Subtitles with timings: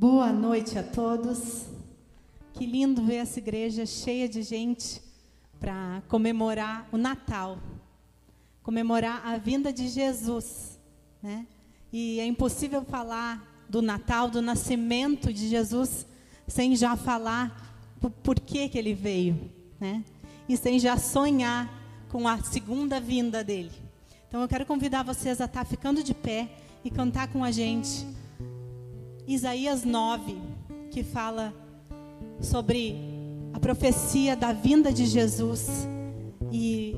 [0.00, 1.64] Boa noite a todos.
[2.54, 5.02] Que lindo ver essa igreja cheia de gente
[5.58, 7.58] para comemorar o Natal,
[8.62, 10.78] comemorar a vinda de Jesus,
[11.20, 11.44] né?
[11.92, 16.06] E é impossível falar do Natal, do nascimento de Jesus,
[16.46, 20.04] sem já falar por, por que, ele veio, né?
[20.48, 21.68] E sem já sonhar
[22.08, 23.72] com a segunda vinda dele.
[24.28, 26.48] Então eu quero convidar vocês a estar ficando de pé
[26.84, 28.06] e cantar com a gente
[29.28, 30.38] Isaías 9,
[30.90, 31.52] que fala
[32.40, 32.96] sobre
[33.52, 35.86] a profecia da vinda de Jesus
[36.50, 36.96] e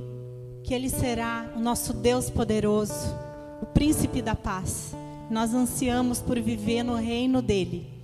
[0.62, 3.12] que ele será o nosso Deus poderoso,
[3.60, 4.94] o príncipe da paz.
[5.28, 7.99] Nós ansiamos por viver no reino dele.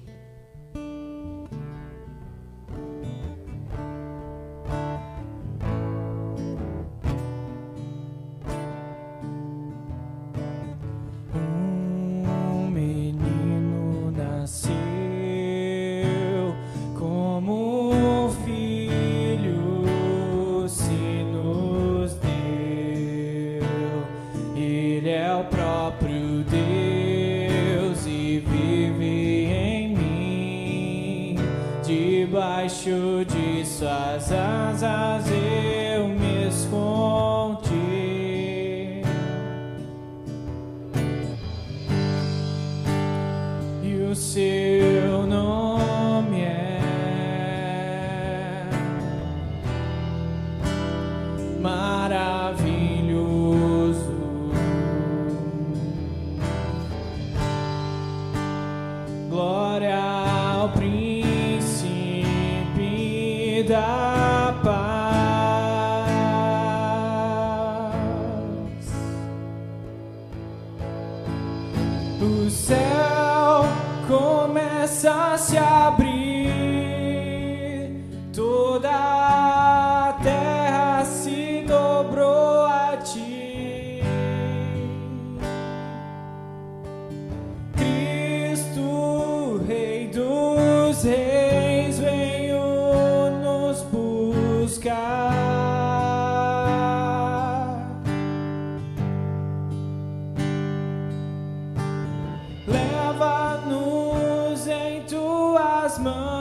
[106.06, 106.35] smile.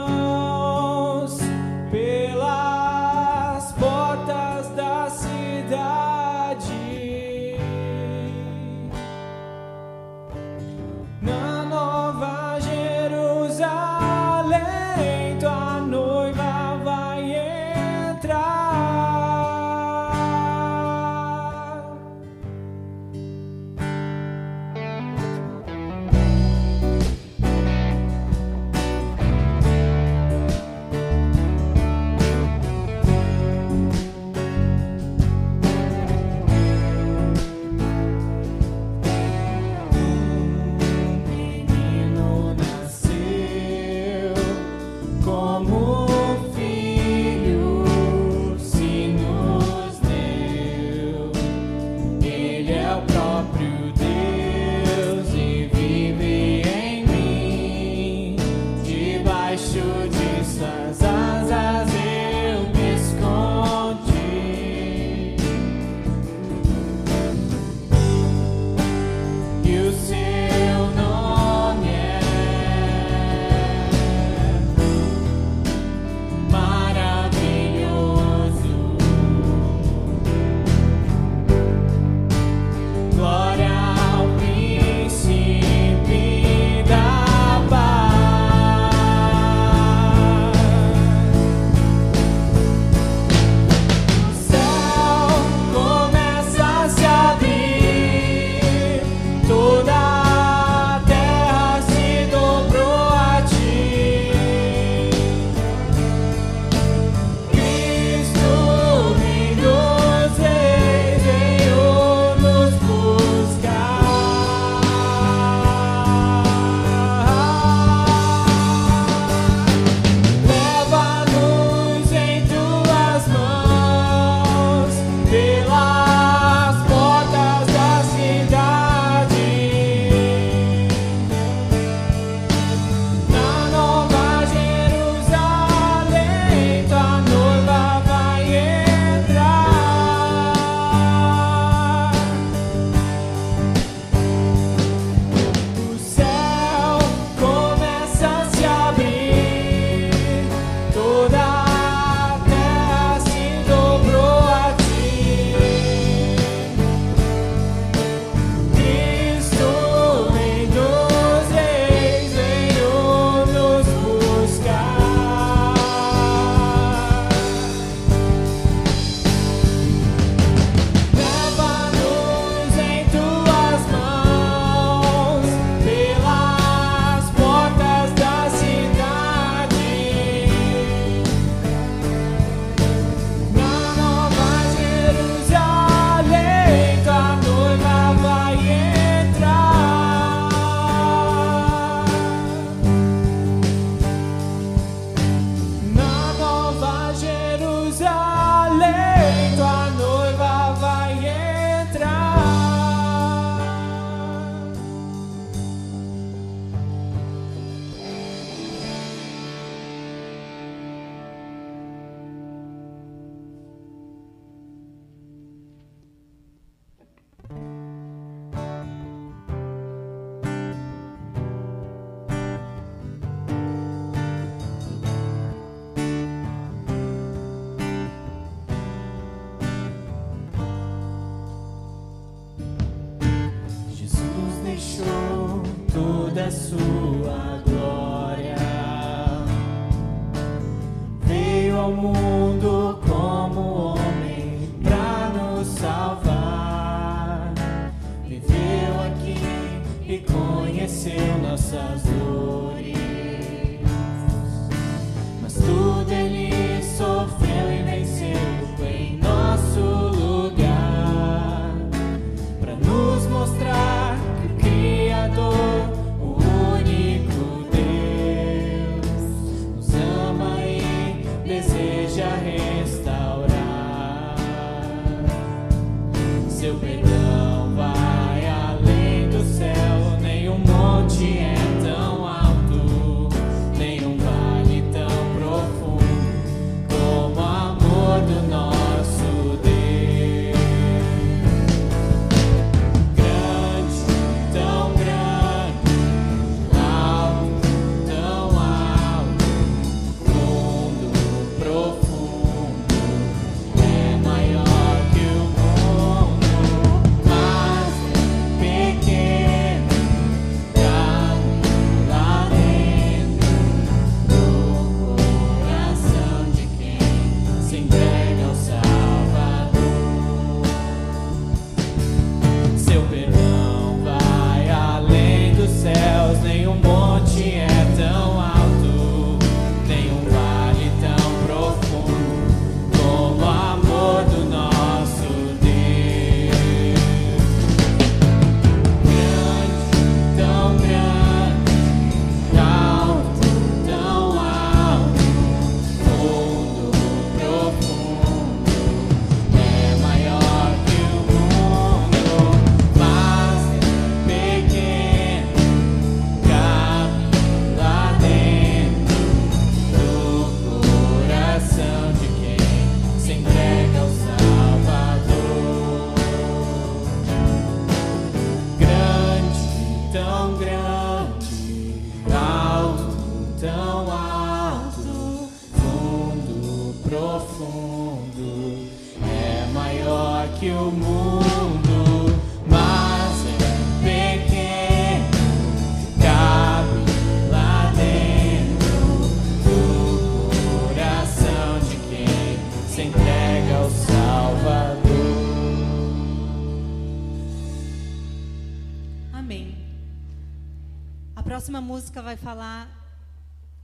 [401.66, 402.88] Próxima música vai falar,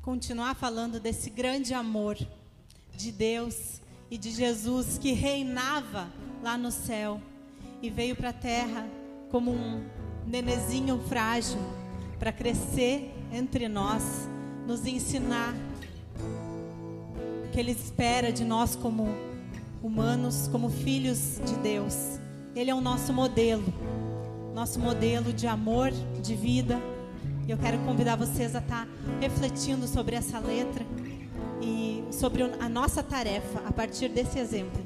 [0.03, 2.17] continuar falando desse grande amor
[2.95, 6.09] de Deus e de Jesus que reinava
[6.45, 7.21] lá no céu
[7.83, 8.87] e veio para a terra
[9.33, 9.85] como um
[10.25, 11.59] nenezinho frágil
[12.21, 14.29] para crescer entre nós,
[14.65, 15.53] nos ensinar
[17.45, 19.09] o que Ele espera de nós como
[19.83, 22.21] humanos, como filhos de Deus.
[22.55, 23.65] Ele é o nosso modelo
[24.55, 25.91] nosso modelo de amor,
[26.23, 26.92] de vida.
[27.47, 28.87] E eu quero convidar vocês a estar
[29.21, 30.85] refletindo sobre essa letra
[31.61, 34.81] e sobre a nossa tarefa a partir desse exemplo.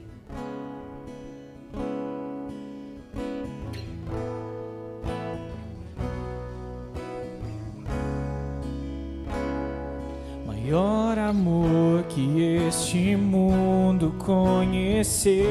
[10.47, 15.45] Maior amor que este mundo conheceu,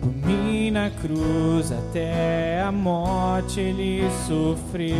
[0.00, 2.23] por mim na cruz até
[2.64, 4.94] a morte ele sofreu.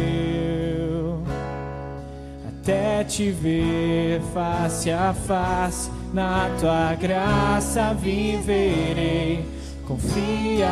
[2.47, 9.47] Até te ver face a face, na tua graça viverei,
[9.87, 10.65] confiarei.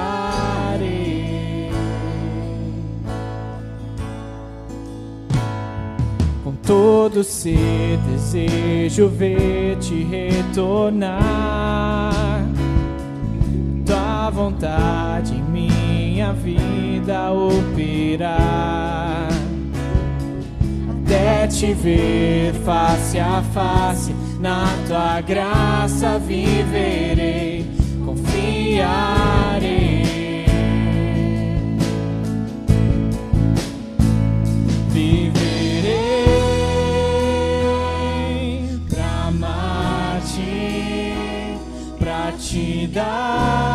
[6.45, 11.23] Com todo ser desejo ver-te retornar.
[13.87, 15.42] Tua vontade
[16.23, 19.29] minha vida operar.
[21.05, 27.67] Até te ver face a face, na tua graça viverei,
[28.05, 30.03] confiarei.
[34.91, 35.43] Viverei
[38.89, 40.45] pra amar-te,
[41.99, 43.72] pra te dar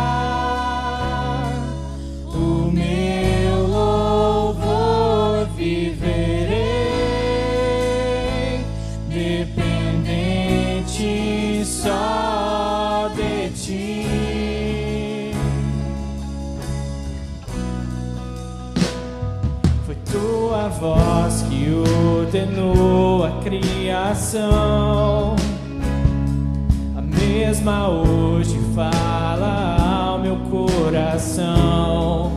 [22.48, 25.36] ordenou a criação,
[26.96, 32.32] a mesma hoje fala ao meu coração.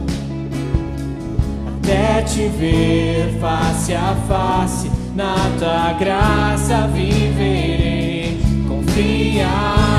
[1.67, 9.90] Até te ver face a face, na tua graça viverei, confiarei.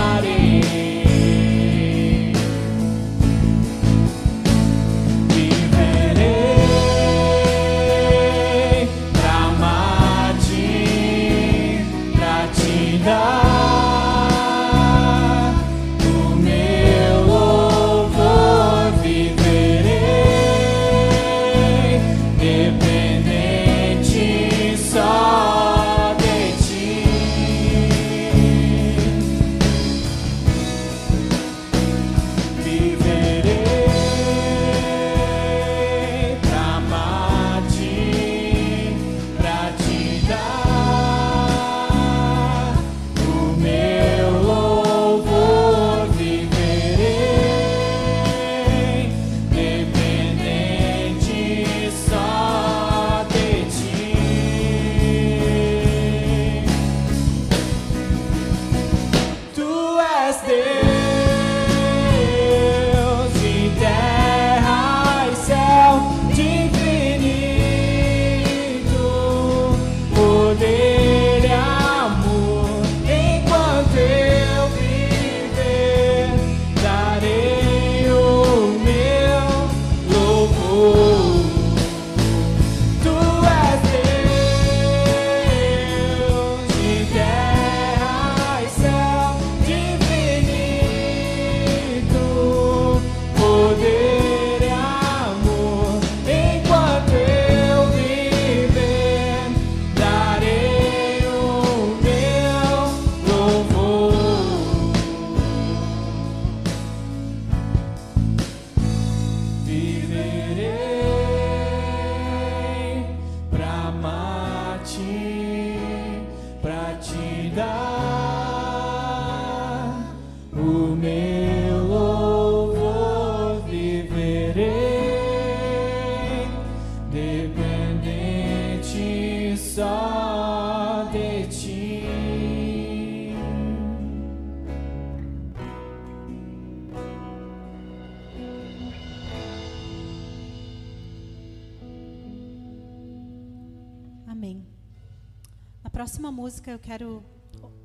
[146.32, 147.22] Música eu quero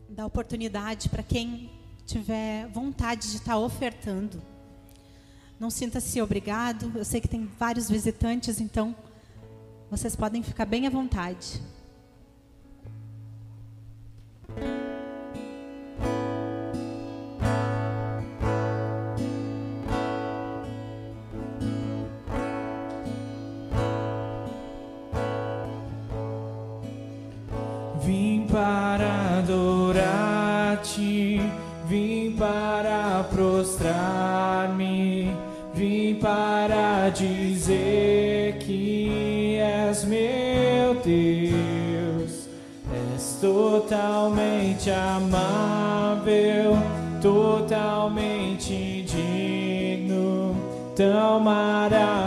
[0.10, 1.70] dar oportunidade para quem
[2.06, 4.42] tiver vontade de estar ofertando.
[5.60, 6.92] Não sinta-se obrigado.
[6.96, 8.96] Eu sei que tem vários visitantes, então
[9.92, 11.62] vocês podem ficar bem à vontade.
[28.58, 31.40] Para adorar-te,
[31.86, 35.32] vim para prostrar-me,
[35.76, 42.48] vim para dizer que és meu Deus.
[43.14, 46.76] És totalmente amável,
[47.22, 50.56] totalmente digno,
[50.96, 52.27] tão maravilhoso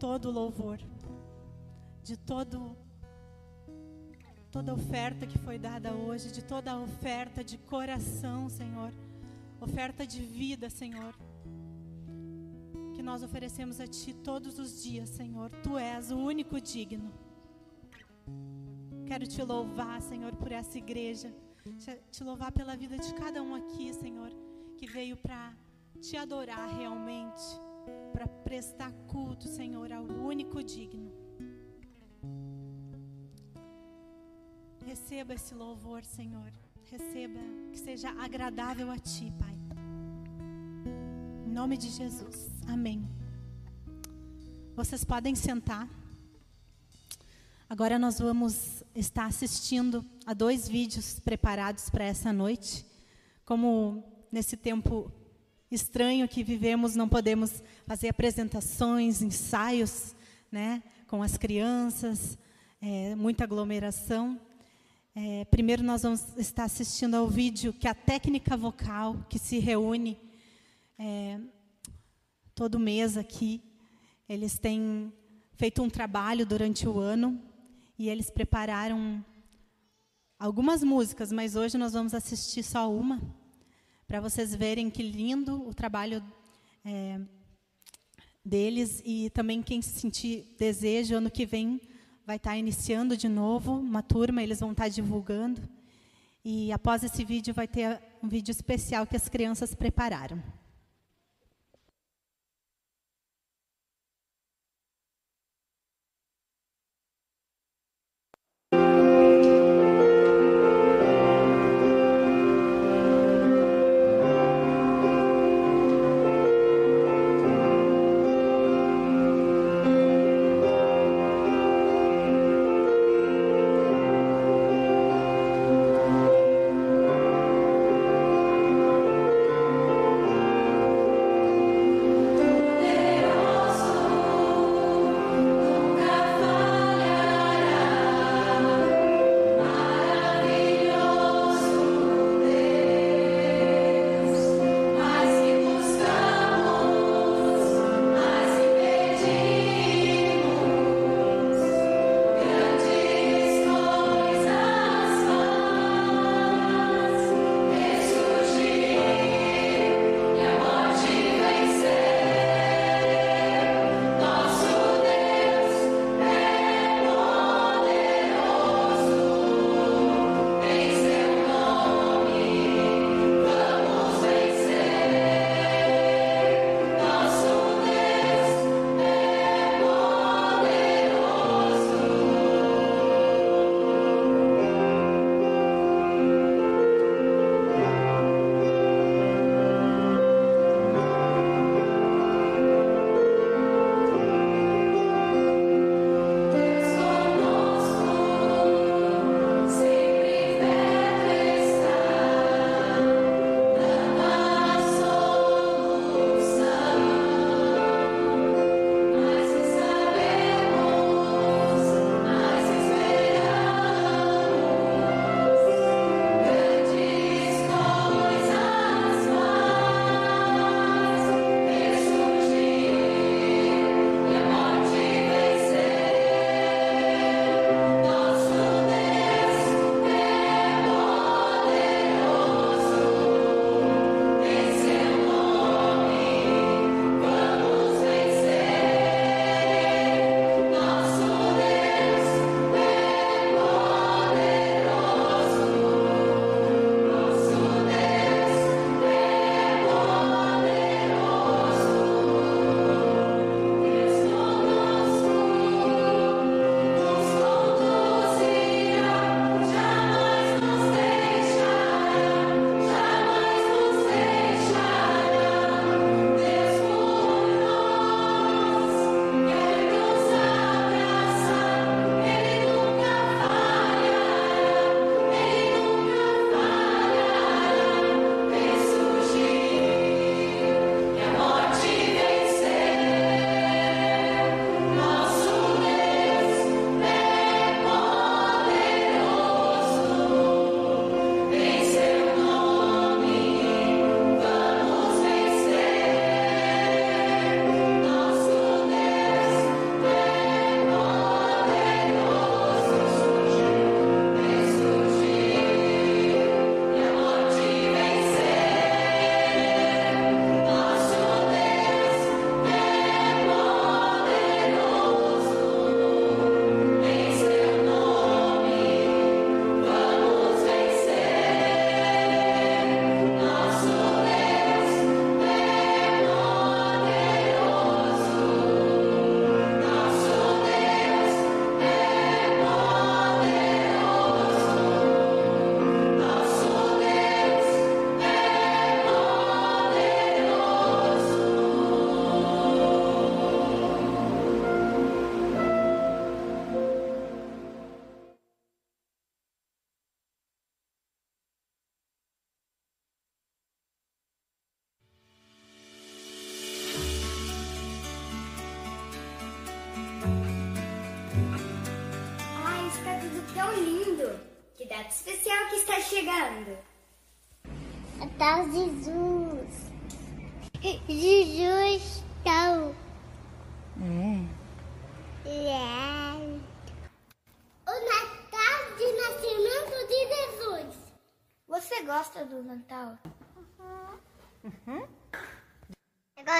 [0.00, 0.78] todo louvor,
[2.02, 2.74] de todo
[4.50, 8.92] toda oferta que foi dada hoje, de toda oferta de coração, Senhor,
[9.60, 11.14] oferta de vida, Senhor,
[12.94, 15.50] que nós oferecemos a Ti todos os dias, Senhor.
[15.62, 17.12] Tu és o único digno.
[19.06, 21.30] Quero te louvar, Senhor, por essa igreja,
[22.10, 24.32] te louvar pela vida de cada um aqui, Senhor,
[24.78, 25.54] que veio para
[26.00, 27.69] te adorar realmente
[28.20, 31.10] para prestar culto, Senhor, ao único digno.
[34.84, 36.52] Receba esse louvor, Senhor.
[36.84, 37.40] Receba
[37.72, 39.54] que seja agradável a Ti, Pai.
[41.46, 42.50] Em nome de Jesus.
[42.68, 43.08] Amém.
[44.76, 45.88] Vocês podem sentar.
[47.70, 52.84] Agora nós vamos estar assistindo a dois vídeos preparados para essa noite.
[53.46, 55.10] Como nesse tempo
[55.70, 60.14] estranho que vivemos, não podemos fazer apresentações, ensaios,
[60.50, 62.36] né, com as crianças,
[62.80, 64.38] é, muita aglomeração.
[65.14, 70.18] É, primeiro nós vamos estar assistindo ao vídeo que a técnica vocal que se reúne
[70.98, 71.38] é,
[72.54, 73.62] todo mês aqui,
[74.28, 75.12] eles têm
[75.54, 77.40] feito um trabalho durante o ano
[77.98, 79.24] e eles prepararam
[80.38, 83.20] algumas músicas, mas hoje nós vamos assistir só uma
[84.10, 86.20] para vocês verem que lindo o trabalho
[86.84, 87.20] é,
[88.44, 91.80] deles e também quem sentir desejo ano que vem
[92.26, 95.62] vai estar tá iniciando de novo uma turma, eles vão estar tá divulgando
[96.44, 100.42] e após esse vídeo vai ter um vídeo especial que as crianças prepararam.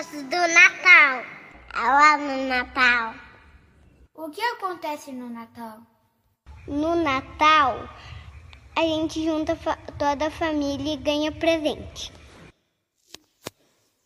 [0.00, 1.22] Gosto do Natal.
[1.74, 3.14] Eu amo Natal.
[4.14, 5.80] O que acontece no Natal?
[6.66, 7.86] No Natal,
[8.76, 9.58] a gente junta
[9.98, 12.10] toda a família e ganha presente.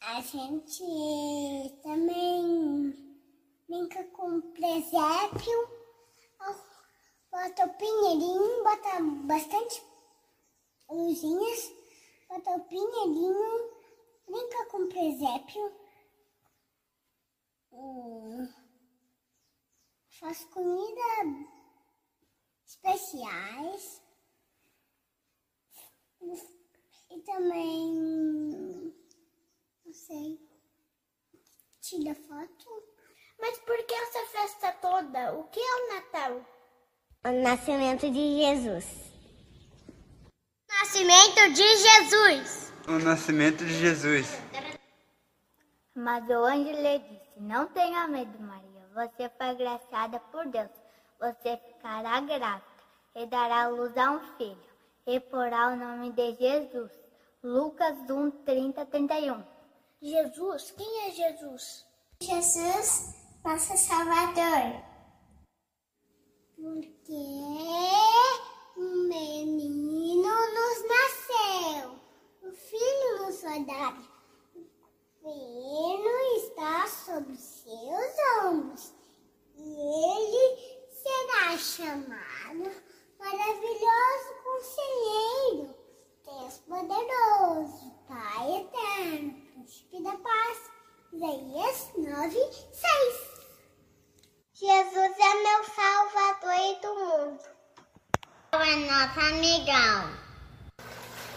[0.00, 0.82] A gente
[1.84, 2.92] também
[3.68, 5.68] brinca com presépio,
[7.30, 9.80] bota o pinheirinho, bota bastante
[10.90, 11.72] luzinhas,
[12.28, 13.70] bota o pinheirinho,
[14.26, 15.83] brinca com presépio.
[17.74, 18.48] Hum,
[20.08, 21.00] faz comida
[22.64, 24.02] especiais.
[27.10, 27.92] E também,
[29.84, 30.38] não sei,
[31.80, 32.66] tira foto.
[33.38, 35.34] Mas por que essa festa toda?
[35.34, 36.46] O que é o Natal?
[37.26, 38.86] O nascimento de Jesus.
[40.68, 42.72] Nascimento de Jesus.
[42.88, 44.26] O nascimento de Jesus.
[45.94, 48.88] Mas o anjo lhe disse: Não tenha medo, Maria.
[48.94, 50.70] Você foi graciada por Deus.
[51.20, 52.62] Você ficará grávida
[53.14, 54.74] e dará luz a um filho
[55.06, 56.92] e porá o nome de Jesus.
[57.42, 59.44] Lucas 1, 30, 31.
[60.00, 60.70] Jesus?
[60.72, 61.86] Quem é Jesus?
[62.20, 64.82] Jesus, nosso Salvador.
[66.56, 67.12] Porque
[68.76, 72.00] um menino nos nasceu,
[72.42, 74.13] o filho nos foi dado.
[75.24, 78.92] O filho está sobre seus ombros
[79.56, 82.70] e ele será chamado
[83.18, 85.74] maravilhoso conselheiro,
[86.26, 90.58] Deus poderoso, Pai eterno, príncipe da paz.
[91.10, 92.84] Isaías 9, 6.
[94.52, 97.44] Jesus é meu salvador e do mundo.
[98.52, 100.24] É nosso amigão.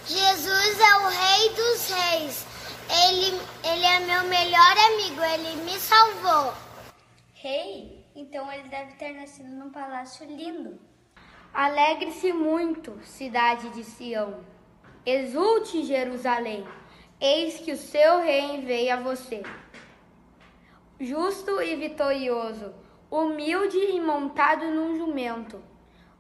[0.06, 2.57] Jesus é o rei dos reis.
[2.90, 6.54] Ele, ele é meu melhor amigo, ele me salvou.
[7.34, 8.06] Rei?
[8.16, 10.80] Então ele deve ter nascido num palácio lindo.
[11.54, 14.44] Alegre-se muito, cidade de Sião.
[15.06, 16.66] Exulte, Jerusalém.
[17.20, 19.44] Eis que o seu rei veio a você.
[21.00, 22.74] Justo e vitorioso,
[23.10, 25.62] humilde e montado num jumento.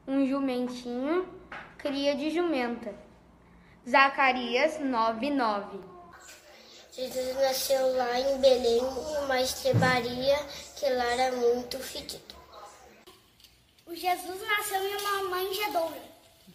[0.07, 1.27] Um jumentinho,
[1.77, 2.93] cria de jumenta.
[3.87, 5.96] Zacarias 9:9.
[6.97, 8.81] Jesus nasceu lá em Belém,
[9.23, 10.35] uma estrebaria
[10.75, 12.33] que lá era muito fedido.
[13.85, 16.01] O Jesus nasceu em uma manjedoura.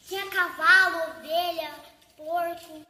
[0.05, 1.71] Tinha cavalo, ovelha,
[2.17, 2.85] porco.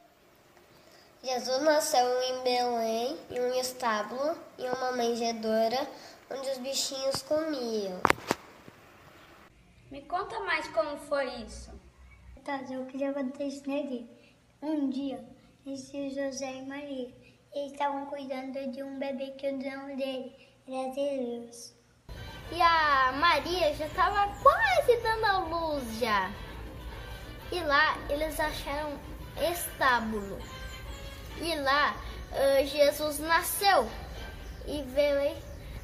[1.23, 5.87] Jesus nasceu em Belém, em um estábulo, em uma manjedoura,
[6.31, 8.01] onde os bichinhos comiam.
[9.91, 11.71] Me conta mais como foi isso.
[12.43, 13.63] Tá, eu queria contar isso.
[14.63, 15.23] Um dia,
[15.67, 17.22] esse José e Maria,
[17.55, 20.35] eles estavam cuidando de um bebê que o nome dele
[20.67, 21.75] era Jesus.
[22.51, 26.31] E a Maria já estava quase dando a luz já.
[27.51, 28.99] E lá eles acharam
[29.51, 30.39] estábulo.
[31.41, 31.95] E lá
[32.33, 33.89] uh, Jesus nasceu.
[34.67, 35.43] E veio aí.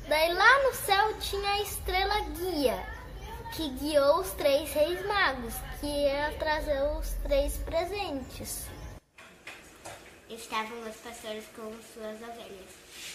[0.09, 2.83] Daí lá no céu tinha a estrela guia,
[3.55, 8.67] que guiou os três reis magos, que ia trazer os três presentes.
[10.31, 12.71] Estavam os pastores com suas ovelhas.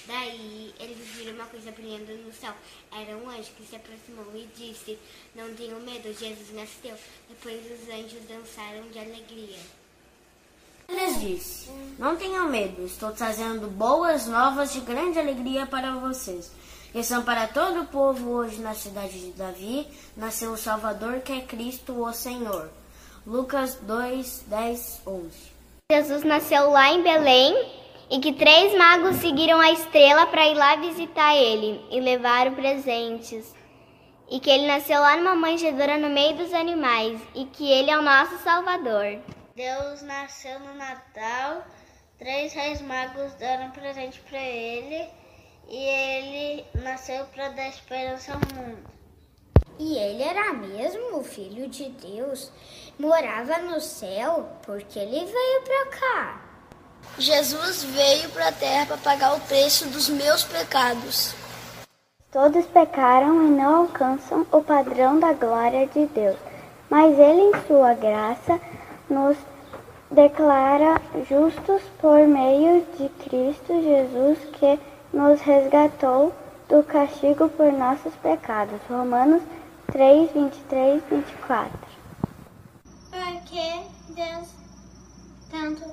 [0.08, 2.54] Daí eles viram uma coisa brilhando no céu.
[2.92, 4.98] Era um anjo que se aproximou e disse:
[5.36, 6.96] Não tenham medo, Jesus nasceu.
[7.30, 9.60] Depois os anjos dançaram de alegria.
[10.90, 16.52] Ele disse: Não tenham medo, estou trazendo boas novas de grande alegria para vocês.
[16.94, 21.32] E são para todo o povo hoje na cidade de Davi, nasceu o Salvador que
[21.32, 22.70] é Cristo o Senhor.
[23.26, 25.53] Lucas 2, 10, 11.
[25.94, 27.54] Jesus nasceu lá em Belém
[28.10, 33.54] e que três magos seguiram a estrela para ir lá visitar ele e levaram presentes.
[34.28, 37.98] E que ele nasceu lá numa manjedoura no meio dos animais e que ele é
[38.00, 39.20] o nosso Salvador.
[39.56, 41.64] Deus nasceu no Natal,
[42.18, 45.08] três reis magos deram presente para ele
[45.70, 48.94] e ele nasceu para dar esperança ao mundo.
[49.80, 52.52] E ele era mesmo o filho de Deus,
[53.04, 56.42] morava no céu, porque ele veio para cá.
[57.18, 61.36] Jesus veio para a terra para pagar o preço dos meus pecados.
[62.32, 66.38] Todos pecaram e não alcançam o padrão da glória de Deus,
[66.90, 68.60] mas Ele, em Sua graça,
[69.08, 69.38] nos
[70.10, 74.80] declara justos por meio de Cristo Jesus, que
[75.14, 76.34] nos resgatou
[76.68, 78.80] do castigo por nossos pecados.
[78.90, 79.44] Romanos
[79.92, 81.93] 3, 23, 24.
[83.24, 84.50] Porque Deus
[85.50, 85.86] tanto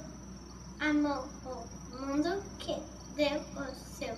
[0.80, 2.74] amou o mundo que
[3.14, 4.16] deu o seu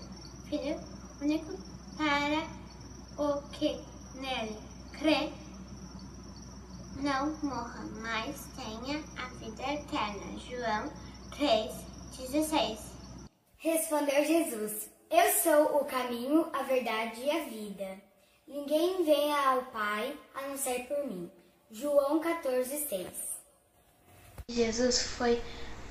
[0.48, 0.80] Filho
[1.20, 1.58] único
[1.98, 2.48] para
[3.22, 4.58] o que nele
[4.92, 5.30] crê
[7.02, 10.38] não morra, mas tenha a vida eterna.
[10.38, 10.90] João
[11.36, 12.78] 3,16
[13.58, 18.00] Respondeu Jesus: Eu sou o caminho, a verdade e a vida.
[18.48, 21.41] Ninguém vem ao Pai a não ser por mim.
[21.74, 23.06] João 14,6
[24.46, 25.42] Jesus foi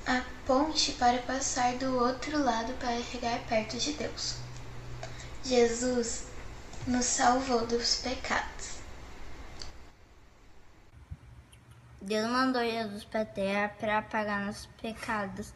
[0.06, 4.36] a ponte para passar do outro lado para chegar perto de Deus.
[5.42, 6.28] Jesus
[6.86, 8.76] nos salvou dos pecados.
[12.00, 15.52] Deus mandou Jesus para a terra para pagar nossos pecados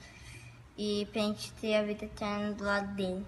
[0.76, 3.24] e para a gente ter a vida eterna do lado dele.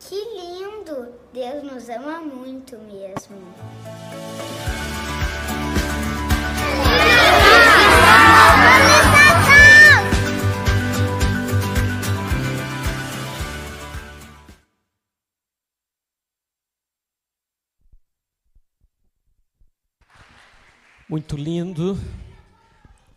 [0.00, 1.12] Que lindo!
[1.34, 3.36] Deus nos ama muito mesmo.
[21.08, 21.96] Muito lindo,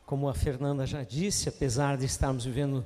[0.05, 2.85] como a Fernanda já disse, apesar de estarmos vivendo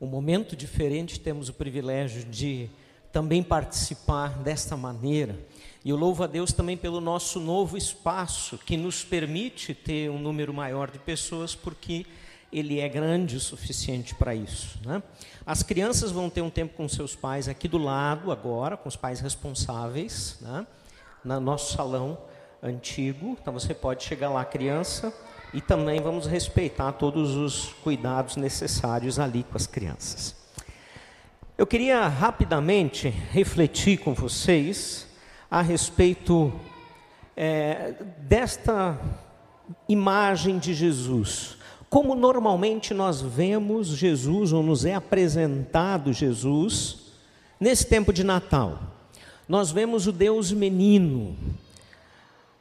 [0.00, 2.70] um momento diferente, temos o privilégio de
[3.10, 5.36] também participar desta maneira.
[5.84, 10.20] E eu louvo a Deus também pelo nosso novo espaço, que nos permite ter um
[10.20, 12.06] número maior de pessoas, porque
[12.52, 14.78] ele é grande o suficiente para isso.
[14.84, 15.02] Né?
[15.44, 18.94] As crianças vão ter um tempo com seus pais aqui do lado, agora, com os
[18.94, 20.64] pais responsáveis, né?
[21.24, 22.16] no nosso salão
[22.64, 25.12] antigo, então você pode chegar lá, criança,
[25.52, 30.34] e também vamos respeitar todos os cuidados necessários ali com as crianças.
[31.56, 35.06] Eu queria rapidamente refletir com vocês
[35.48, 36.52] a respeito
[37.36, 38.98] é, desta
[39.88, 41.56] imagem de Jesus.
[41.88, 47.12] Como normalmente nós vemos Jesus, ou nos é apresentado Jesus,
[47.60, 48.80] nesse tempo de Natal.
[49.48, 51.36] Nós vemos o Deus menino,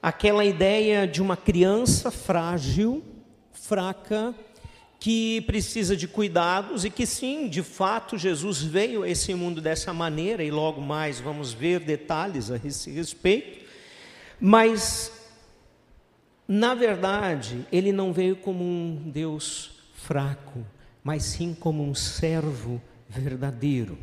[0.03, 3.01] aquela ideia de uma criança frágil,
[3.53, 4.35] fraca,
[4.99, 9.93] que precisa de cuidados e que sim, de fato, Jesus veio a esse mundo dessa
[9.93, 13.65] maneira e logo mais vamos ver detalhes a esse respeito,
[14.41, 15.09] mas
[16.45, 20.65] na verdade, ele não veio como um Deus fraco,
[21.01, 23.97] mas sim como um servo verdadeiro,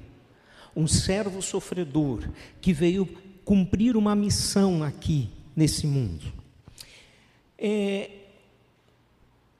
[0.75, 2.27] um servo sofredor
[2.59, 3.05] que veio
[3.45, 5.29] cumprir uma missão aqui
[5.61, 6.25] nesse mundo.
[7.59, 8.11] É,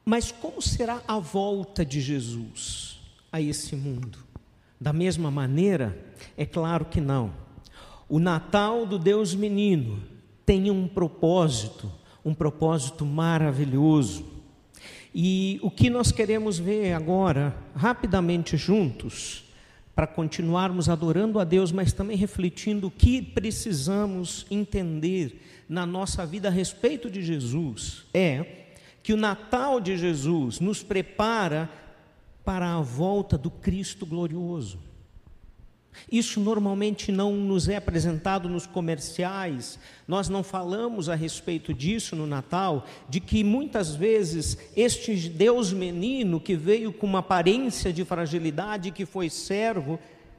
[0.03, 2.99] mas como será a volta de Jesus
[3.31, 4.19] a esse mundo?
[4.81, 5.95] Da mesma maneira?
[6.39, 7.35] É claro que não.
[8.09, 10.03] O Natal do Deus Menino
[10.47, 11.93] tem um propósito,
[12.25, 14.25] um propósito maravilhoso.
[15.15, 19.45] E o que nós queremos ver agora, rapidamente juntos,
[20.01, 26.49] para continuarmos adorando a Deus, mas também refletindo o que precisamos entender na nossa vida
[26.49, 28.47] a respeito de Jesus é
[29.03, 31.69] que o Natal de Jesus nos prepara
[32.43, 34.79] para a volta do Cristo glorioso.
[36.11, 42.27] Isso normalmente não nos é apresentado nos comerciais, nós não falamos a respeito disso no
[42.27, 48.91] Natal, de que muitas vezes este Deus menino que veio com uma aparência de fragilidade,
[48.91, 49.99] que foi servo,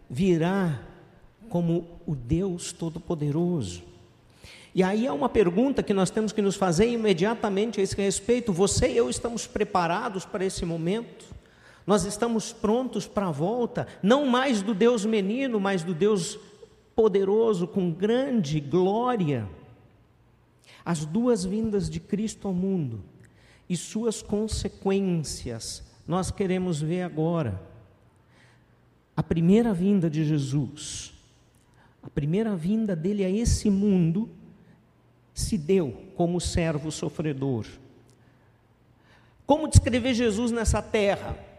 [0.10, 0.82] virá
[1.50, 3.84] como o Deus Todo-Poderoso.
[4.74, 8.54] E aí há uma pergunta que nós temos que nos fazer imediatamente a esse respeito:
[8.54, 11.26] você e eu estamos preparados para esse momento?
[11.86, 16.40] Nós estamos prontos para a volta, não mais do Deus menino, mas do Deus
[16.96, 19.48] poderoso, com grande glória.
[20.86, 23.04] As duas vindas de Cristo ao mundo
[23.68, 27.62] e suas consequências, nós queremos ver agora.
[29.16, 31.14] A primeira vinda de Jesus,
[32.02, 34.30] a primeira vinda dele a esse mundo,
[35.34, 37.66] se deu como servo sofredor.
[39.46, 41.51] Como descrever Jesus nessa terra?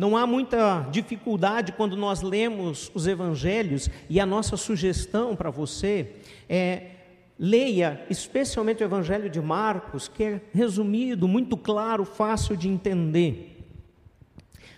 [0.00, 6.12] Não há muita dificuldade quando nós lemos os evangelhos e a nossa sugestão para você
[6.48, 6.92] é
[7.38, 13.62] leia especialmente o evangelho de Marcos, que é resumido, muito claro, fácil de entender.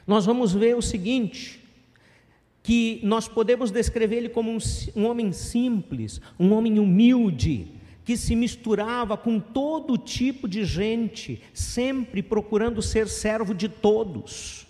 [0.04, 1.62] Nós vamos ver o seguinte:
[2.60, 4.58] que nós podemos descrever ele como um,
[4.96, 7.68] um homem simples, um homem humilde,
[8.04, 14.66] que se misturava com todo tipo de gente, sempre procurando ser servo de todos,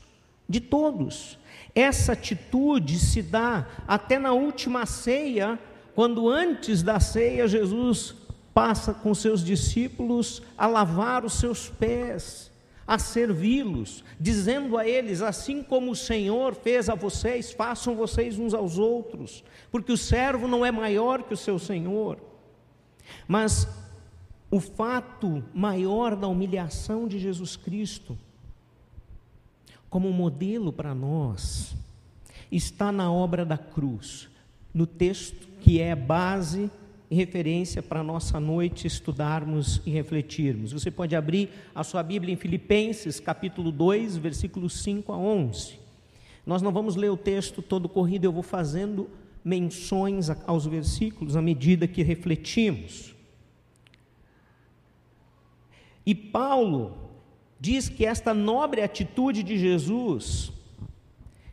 [0.49, 1.39] de todos.
[1.75, 5.59] Essa atitude se dá até na última ceia,
[5.95, 8.15] quando antes da ceia Jesus
[8.53, 12.51] passa com seus discípulos a lavar os seus pés,
[12.87, 18.53] a servi-los, dizendo a eles: assim como o Senhor fez a vocês, façam vocês uns
[18.53, 22.19] aos outros, porque o servo não é maior que o seu Senhor.
[23.27, 23.67] Mas
[24.51, 28.19] o fato maior da humilhação de Jesus Cristo,
[29.93, 31.77] como modelo para nós,
[32.51, 34.27] está na obra da cruz,
[34.73, 36.71] no texto que é base
[37.11, 40.73] e referência para nossa noite estudarmos e refletirmos.
[40.73, 45.79] Você pode abrir a sua Bíblia em Filipenses, capítulo 2, versículos 5 a 11.
[46.47, 49.11] Nós não vamos ler o texto todo corrido, eu vou fazendo
[49.45, 53.15] menções aos versículos à medida que refletimos.
[56.07, 57.02] E Paulo
[57.63, 60.51] diz que esta nobre atitude de Jesus,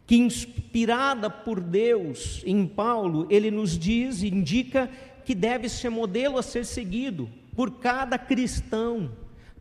[0.08, 4.90] que inspirada por Deus em Paulo, ele nos diz, indica
[5.24, 9.12] que deve ser modelo a ser seguido por cada cristão,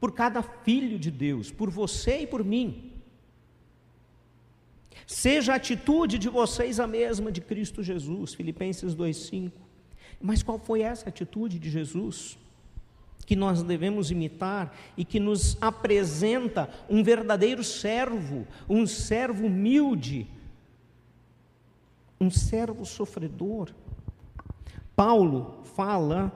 [0.00, 2.92] por cada filho de Deus, por você e por mim.
[5.06, 9.52] Seja a atitude de vocês a mesma de Cristo Jesus, Filipenses 2,5.
[10.18, 12.38] Mas qual foi essa atitude de Jesus?
[13.28, 20.26] Que nós devemos imitar e que nos apresenta um verdadeiro servo, um servo humilde,
[22.18, 23.68] um servo sofredor.
[24.96, 26.32] Paulo fala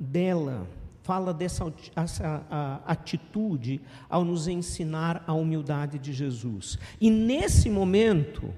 [0.00, 0.66] dela
[1.02, 1.64] fala dessa
[2.86, 6.78] atitude ao nos ensinar a humildade de Jesus.
[7.00, 8.54] E nesse momento,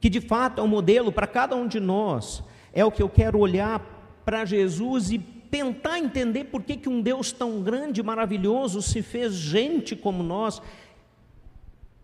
[0.00, 3.08] que de fato é um modelo para cada um de nós, é o que eu
[3.08, 3.80] quero olhar
[4.24, 5.18] para Jesus e
[5.50, 10.22] tentar entender por que, que um Deus tão grande e maravilhoso se fez gente como
[10.22, 10.60] nós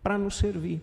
[0.02, 0.82] para nos servir.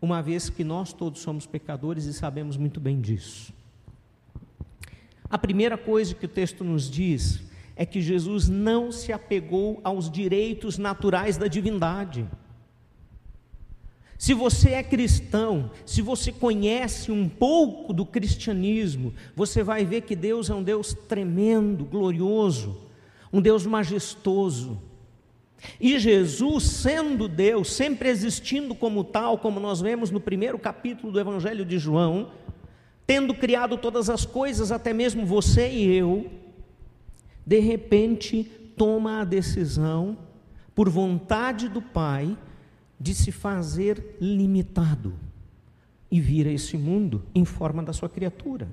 [0.00, 3.52] Uma vez que nós todos somos pecadores e sabemos muito bem disso.
[5.28, 7.42] A primeira coisa que o texto nos diz
[7.74, 12.26] é que Jesus não se apegou aos direitos naturais da divindade.
[14.18, 20.16] Se você é cristão, se você conhece um pouco do cristianismo, você vai ver que
[20.16, 22.78] Deus é um Deus tremendo, glorioso,
[23.32, 24.80] um Deus majestoso.
[25.80, 31.20] E Jesus, sendo Deus, sempre existindo como tal, como nós vemos no primeiro capítulo do
[31.20, 32.30] Evangelho de João,
[33.06, 36.30] tendo criado todas as coisas, até mesmo você e eu,
[37.44, 38.44] de repente
[38.76, 40.18] toma a decisão,
[40.74, 42.36] por vontade do Pai,
[42.98, 45.14] de se fazer limitado
[46.10, 48.68] e vir a esse mundo em forma da sua criatura.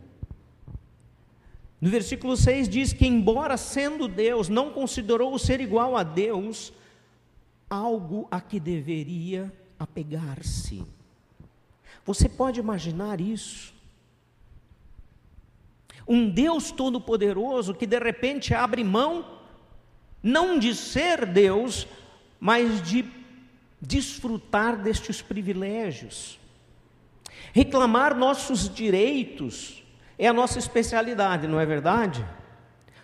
[1.81, 6.71] No versículo 6 diz que, embora sendo Deus, não considerou o ser igual a Deus
[7.69, 10.83] algo a que deveria apegar-se.
[12.05, 13.73] Você pode imaginar isso?
[16.07, 19.39] Um Deus todo-poderoso que de repente abre mão,
[20.21, 21.87] não de ser Deus,
[22.39, 23.03] mas de
[23.83, 26.39] desfrutar destes privilégios.
[27.51, 29.83] Reclamar nossos direitos
[30.17, 32.25] é a nossa especialidade, não é verdade?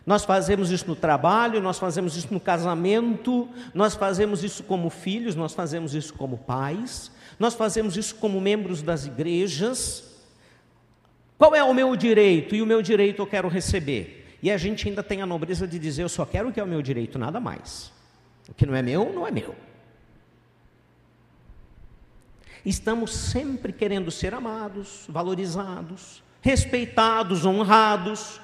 [0.06, 5.36] Nós fazemos isso no trabalho, nós fazemos isso no casamento, nós fazemos isso como filhos,
[5.36, 10.04] nós fazemos isso como pais, nós fazemos isso como membros das igrejas.
[11.38, 12.56] Qual é o meu direito?
[12.56, 14.38] E o meu direito eu quero receber.
[14.42, 16.64] E a gente ainda tem a nobreza de dizer: eu só quero o que é
[16.64, 17.92] o meu direito, nada mais.
[18.48, 19.54] O que não é meu, não é meu.
[22.66, 28.39] Estamos sempre querendo ser amados, valorizados, respeitados, honrados.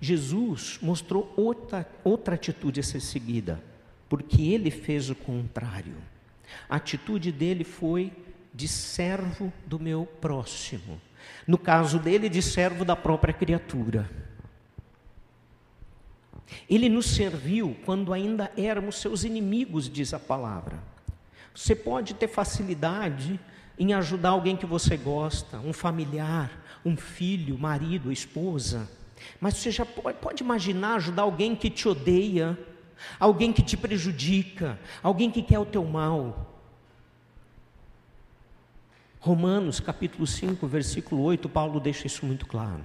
[0.00, 3.62] Jesus mostrou outra, outra atitude a ser seguida,
[4.08, 5.96] porque ele fez o contrário.
[6.68, 8.12] A atitude dele foi
[8.52, 11.00] de servo do meu próximo.
[11.46, 14.10] No caso dele, de servo da própria criatura.
[16.68, 20.91] Ele nos serviu quando ainda éramos seus inimigos, diz a palavra.
[21.54, 23.38] Você pode ter facilidade
[23.78, 26.50] em ajudar alguém que você gosta, um familiar,
[26.84, 28.88] um filho, marido, esposa.
[29.40, 32.58] Mas você já pode, pode imaginar ajudar alguém que te odeia,
[33.18, 36.48] alguém que te prejudica, alguém que quer o teu mal.
[39.20, 42.84] Romanos capítulo 5, versículo 8, Paulo deixa isso muito claro.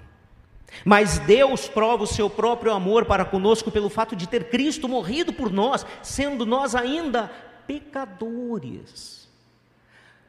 [0.86, 5.34] Mas Deus prova o seu próprio amor para conosco pelo fato de ter Cristo morrido
[5.34, 7.32] por nós, sendo nós ainda
[7.68, 9.28] pecadores.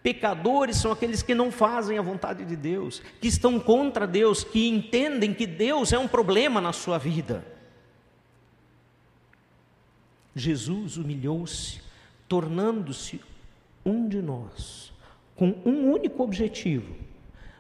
[0.03, 4.69] Pecadores são aqueles que não fazem a vontade de Deus, que estão contra Deus, que
[4.69, 7.45] entendem que Deus é um problema na sua vida.
[10.35, 11.81] Jesus humilhou-se,
[12.29, 13.21] tornando-se
[13.85, 14.93] um de nós,
[15.35, 16.95] com um único objetivo: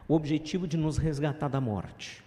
[0.07, 2.23] o objetivo de nos resgatar da morte.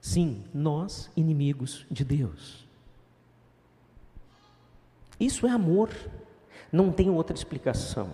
[0.00, 2.64] Sim, nós, inimigos de Deus.
[5.18, 5.90] Isso é amor,
[6.72, 8.10] não tem outra explicação.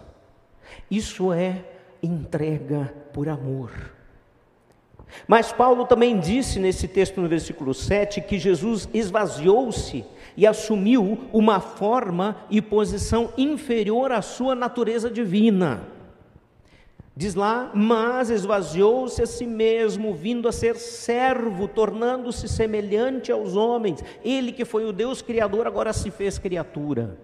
[0.91, 1.65] Isso é
[2.03, 3.97] entrega por amor.
[5.27, 10.05] Mas Paulo também disse nesse texto no versículo 7 que Jesus esvaziou-se
[10.37, 15.83] e assumiu uma forma e posição inferior à sua natureza divina.
[17.19, 24.05] Diz lá, mas esvaziou-se a si mesmo, vindo a ser servo, tornando-se semelhante aos homens.
[24.23, 27.19] Ele que foi o Deus Criador, agora se fez criatura.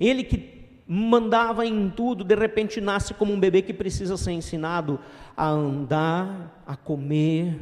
[0.00, 4.98] Ele que mandava em tudo, de repente nasce como um bebê que precisa ser ensinado
[5.36, 7.60] a andar, a comer,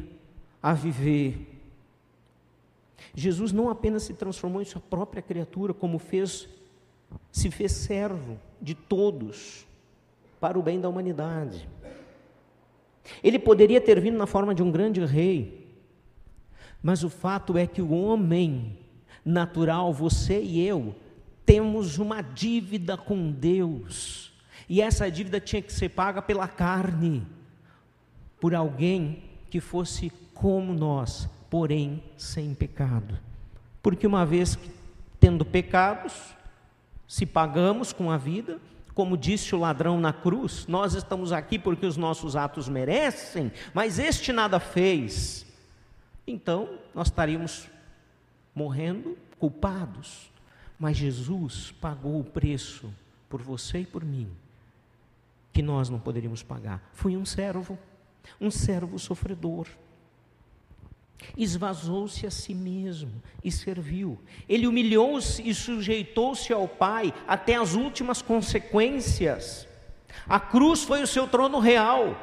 [0.63, 1.47] a viver.
[3.13, 6.49] Jesus não apenas se transformou em sua própria criatura, como fez,
[7.31, 9.67] se fez servo de todos
[10.39, 11.67] para o bem da humanidade.
[13.23, 15.67] Ele poderia ter vindo na forma de um grande rei,
[16.81, 18.77] mas o fato é que o homem
[19.23, 20.95] natural, você e eu,
[21.49, 24.31] temos uma dívida com Deus,
[24.69, 27.25] e essa dívida tinha que ser paga pela carne,
[28.39, 33.17] por alguém que fosse como nós, porém sem pecado.
[33.81, 34.59] Porque uma vez
[35.19, 36.13] tendo pecados,
[37.07, 38.59] se pagamos com a vida,
[38.93, 43.97] como disse o ladrão na cruz, nós estamos aqui porque os nossos atos merecem, mas
[43.97, 45.47] este nada fez.
[46.27, 47.67] Então, nós estaríamos
[48.53, 50.29] morrendo culpados.
[50.79, 52.91] Mas Jesus pagou o preço
[53.27, 54.31] por você e por mim,
[55.53, 56.81] que nós não poderíamos pagar.
[56.93, 57.77] Foi um servo,
[58.39, 59.67] um servo sofredor
[61.37, 63.11] esvazou-se a si mesmo
[63.43, 64.17] e serviu.
[64.47, 69.67] Ele humilhou-se e sujeitou-se ao Pai até as últimas consequências.
[70.27, 72.15] A cruz foi o seu trono real.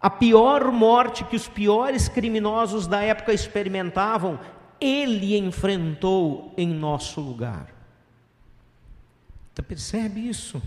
[0.00, 4.38] A pior morte que os piores criminosos da época experimentavam,
[4.84, 7.72] ele enfrentou em nosso lugar.
[9.54, 10.60] Você percebe isso?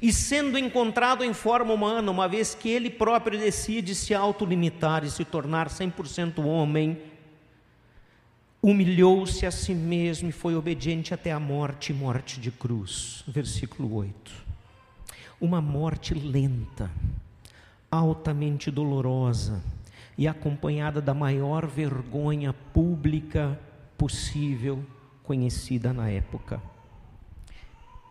[0.00, 5.10] e sendo encontrado em forma humana, uma vez que ele próprio decide se autolimitar e
[5.10, 7.00] se tornar 100% homem,
[8.60, 13.24] humilhou-se a si mesmo e foi obediente até a morte morte de cruz.
[13.26, 14.32] Versículo 8.
[15.40, 16.90] Uma morte lenta,
[17.90, 19.62] altamente dolorosa
[20.16, 23.58] e acompanhada da maior vergonha pública
[23.98, 24.84] possível
[25.22, 26.62] conhecida na época.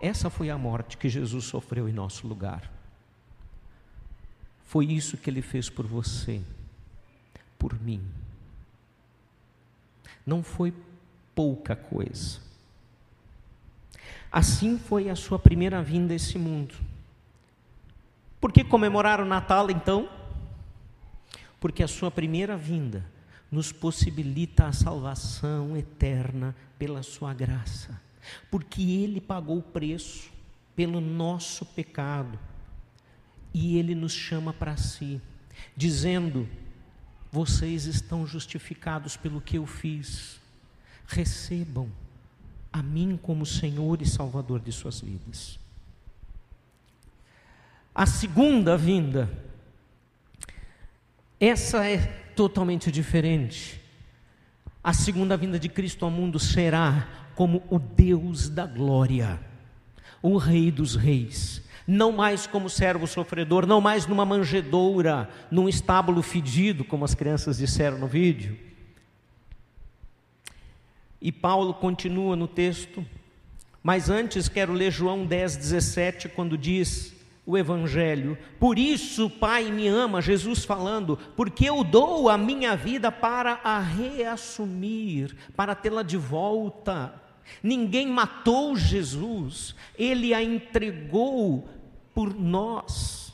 [0.01, 2.70] Essa foi a morte que Jesus sofreu em nosso lugar.
[4.66, 6.41] Foi isso que ele fez por você,
[7.58, 8.01] por mim.
[10.26, 10.74] Não foi
[11.34, 12.41] pouca coisa.
[14.32, 16.74] Assim foi a sua primeira vinda a esse mundo.
[18.41, 20.10] Por que comemorar o Natal então?
[21.64, 23.09] Porque a sua primeira vinda
[23.49, 28.01] nos possibilita a salvação eterna pela sua graça.
[28.51, 30.30] Porque Ele pagou o preço
[30.76, 32.38] pelo nosso pecado.
[33.53, 35.22] E Ele nos chama para si,
[35.74, 36.49] dizendo:
[37.32, 40.41] vocês estão justificados pelo que eu fiz,
[41.07, 41.89] recebam
[42.74, 45.57] a mim como Senhor e Salvador de suas vidas.
[47.95, 49.32] A segunda vinda,
[51.47, 51.97] essa é
[52.35, 53.81] totalmente diferente.
[54.83, 59.39] A segunda vinda de Cristo ao mundo será como o Deus da glória,
[60.21, 66.21] o Rei dos Reis, não mais como servo sofredor, não mais numa manjedoura, num estábulo
[66.21, 68.57] fedido, como as crianças disseram no vídeo.
[71.21, 73.05] E Paulo continua no texto,
[73.81, 77.13] mas antes quero ler João 10, 17, quando diz
[77.45, 83.11] o Evangelho: Por isso, Pai me ama, Jesus falando, porque eu dou a minha vida
[83.11, 87.21] para a reassumir, para tê-la de volta.
[87.61, 91.67] Ninguém matou Jesus, ele a entregou
[92.13, 93.33] por nós.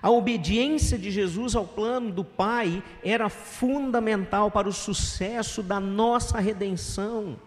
[0.00, 6.38] A obediência de Jesus ao plano do Pai era fundamental para o sucesso da nossa
[6.38, 7.38] redenção,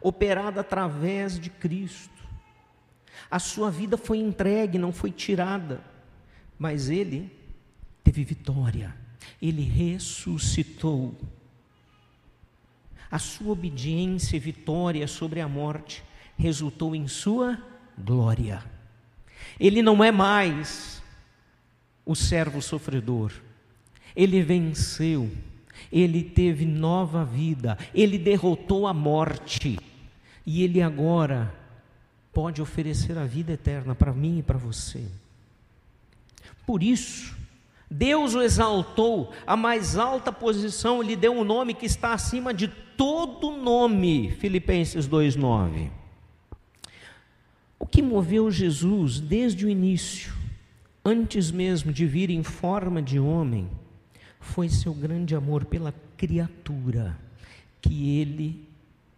[0.00, 2.19] operada através de Cristo.
[3.30, 5.80] A sua vida foi entregue, não foi tirada,
[6.58, 7.30] mas ele
[8.02, 8.94] teve vitória,
[9.40, 11.14] ele ressuscitou
[13.10, 16.02] a sua obediência e vitória sobre a morte
[16.38, 17.58] resultou em sua
[17.98, 18.64] glória.
[19.58, 21.02] Ele não é mais
[22.06, 23.32] o servo sofredor.
[24.14, 25.30] Ele venceu.
[25.90, 27.76] Ele teve nova vida.
[27.92, 29.78] Ele derrotou a morte.
[30.46, 31.52] E ele agora
[32.32, 35.04] pode oferecer a vida eterna para mim e para você.
[36.66, 37.36] Por isso,
[37.90, 42.68] Deus o exaltou, a mais alta posição, lhe deu um nome que está acima de
[42.96, 44.30] todo nome.
[44.32, 45.90] Filipenses 2:9.
[47.78, 50.32] O que moveu Jesus desde o início,
[51.04, 53.68] antes mesmo de vir em forma de homem,
[54.38, 57.18] foi seu grande amor pela criatura
[57.80, 58.68] que ele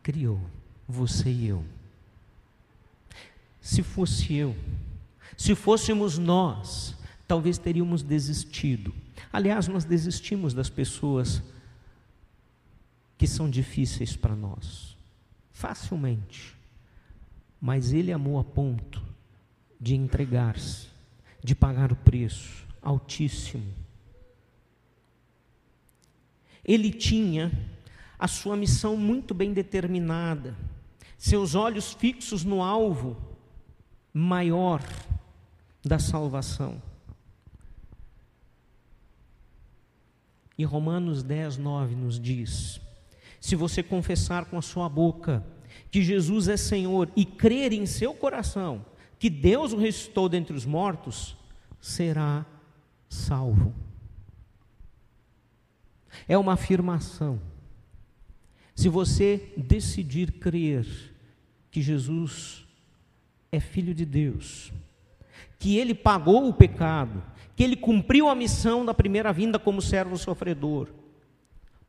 [0.03, 0.41] criou,
[0.89, 1.63] você e eu.
[3.63, 4.57] Se fosse eu,
[5.37, 6.97] se fôssemos nós,
[7.29, 8.93] talvez teríamos desistido.
[9.33, 11.41] Aliás, nós desistimos das pessoas
[13.17, 14.97] que são difíceis para nós,
[15.53, 16.57] facilmente.
[17.61, 19.01] Mas Ele amou a ponto
[19.81, 20.89] de entregar-se,
[21.43, 23.73] de pagar o preço altíssimo.
[26.65, 27.53] Ele tinha
[28.19, 30.57] a sua missão muito bem determinada,
[31.17, 33.32] seus olhos fixos no alvo
[34.13, 34.83] maior
[35.85, 36.81] da salvação.
[40.57, 42.81] E Romanos 10, 9 nos diz:
[43.41, 45.45] se você confessar com a sua boca
[45.91, 48.85] que Jesus é Senhor e crer em seu coração
[49.23, 51.37] que Deus o ressuscitou dentre os mortos,
[51.81, 52.45] será
[53.09, 53.73] salvo.
[56.27, 57.41] É uma afirmação.
[58.75, 60.85] Se você decidir crer
[61.71, 62.62] que Jesus
[63.53, 64.73] é filho de Deus,
[65.59, 67.23] que ele pagou o pecado,
[67.55, 70.89] que ele cumpriu a missão da primeira vinda como servo sofredor,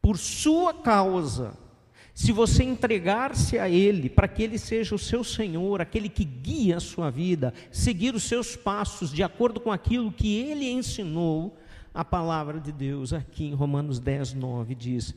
[0.01, 1.57] por sua causa,
[2.13, 6.77] se você entregar-se a Ele, para que Ele seja o seu Senhor, aquele que guia
[6.77, 11.57] a sua vida, seguir os seus passos de acordo com aquilo que Ele ensinou,
[11.91, 15.15] a palavra de Deus aqui em Romanos 10, 9 diz: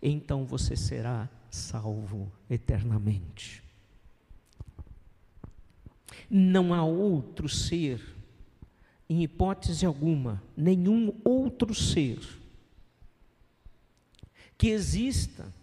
[0.00, 3.62] então você será salvo eternamente.
[6.30, 8.02] Não há outro ser,
[9.08, 12.18] em hipótese alguma, nenhum outro ser
[14.58, 15.54] que exista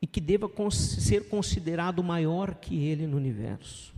[0.00, 3.92] e que deva ser considerado maior que ele no universo.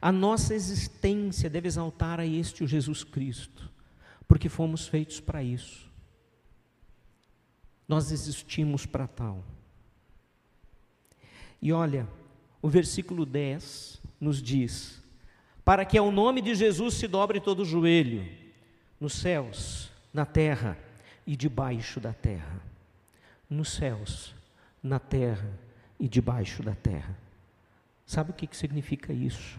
[0.00, 3.70] A nossa existência deve exaltar a este o Jesus Cristo,
[4.26, 5.86] porque fomos feitos para isso.
[7.86, 9.44] Nós existimos para tal.
[11.60, 12.06] E olha,
[12.60, 15.02] o versículo 10 nos diz:
[15.64, 18.26] Para que ao nome de Jesus se dobre todo o joelho,
[19.00, 20.78] nos céus, na terra
[21.26, 22.60] e debaixo da terra.
[23.48, 24.34] Nos céus,
[24.82, 25.48] na terra
[25.98, 27.16] e debaixo da terra.
[28.06, 29.58] Sabe o que, que significa isso?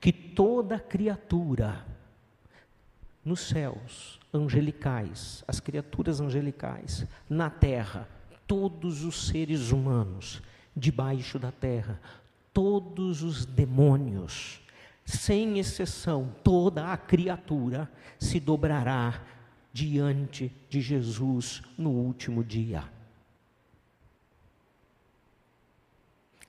[0.00, 1.84] Que toda criatura
[3.24, 8.08] nos céus angelicais, as criaturas angelicais, na terra,
[8.46, 10.40] todos os seres humanos,
[10.76, 12.00] debaixo da terra,
[12.52, 14.60] todos os demônios,
[15.04, 19.22] sem exceção, toda a criatura se dobrará
[19.72, 22.96] diante de Jesus no último dia.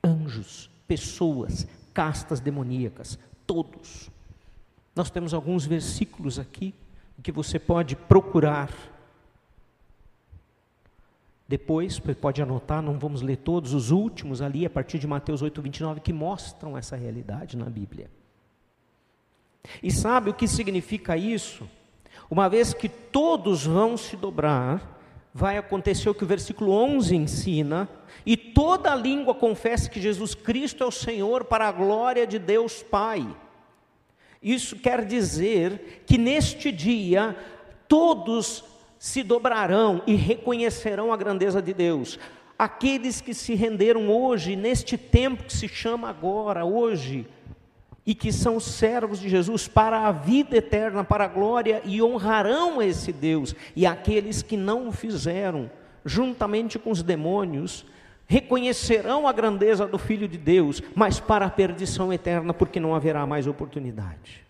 [0.07, 4.09] anjos, pessoas, castas demoníacas, todos.
[4.95, 6.73] Nós temos alguns versículos aqui
[7.21, 8.71] que você pode procurar.
[11.47, 15.61] Depois, pode anotar, não vamos ler todos, os últimos ali, a partir de Mateus 8,
[15.61, 18.11] 29, que mostram essa realidade na Bíblia.
[19.81, 21.67] E sabe o que significa isso?
[22.29, 24.99] Uma vez que todos vão se dobrar,
[25.33, 27.87] vai acontecer o que o versículo 11 ensina,
[28.25, 32.83] e toda língua confesse que Jesus Cristo é o Senhor para a glória de Deus
[32.83, 33.25] Pai.
[34.41, 37.37] Isso quer dizer que neste dia
[37.87, 38.63] todos
[38.99, 42.19] se dobrarão e reconhecerão a grandeza de Deus.
[42.57, 47.27] Aqueles que se renderam hoje, neste tempo que se chama agora, hoje,
[48.05, 52.81] e que são servos de Jesus para a vida eterna, para a glória, e honrarão
[52.81, 53.53] esse Deus.
[53.75, 55.69] E aqueles que não o fizeram,
[56.05, 57.85] juntamente com os demônios,
[58.25, 63.25] reconhecerão a grandeza do Filho de Deus, mas para a perdição eterna, porque não haverá
[63.25, 64.46] mais oportunidade.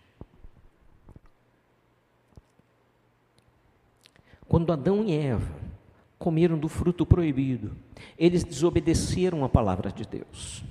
[4.48, 5.54] Quando Adão e Eva
[6.18, 7.76] comeram do fruto proibido,
[8.18, 10.64] eles desobedeceram a palavra de Deus,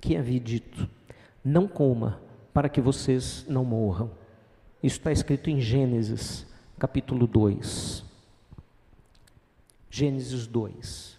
[0.00, 0.88] que havia dito:
[1.42, 2.20] não coma,
[2.52, 4.10] para que vocês não morram.
[4.82, 6.46] Isso está escrito em Gênesis,
[6.78, 8.04] capítulo 2.
[9.90, 11.18] Gênesis 2.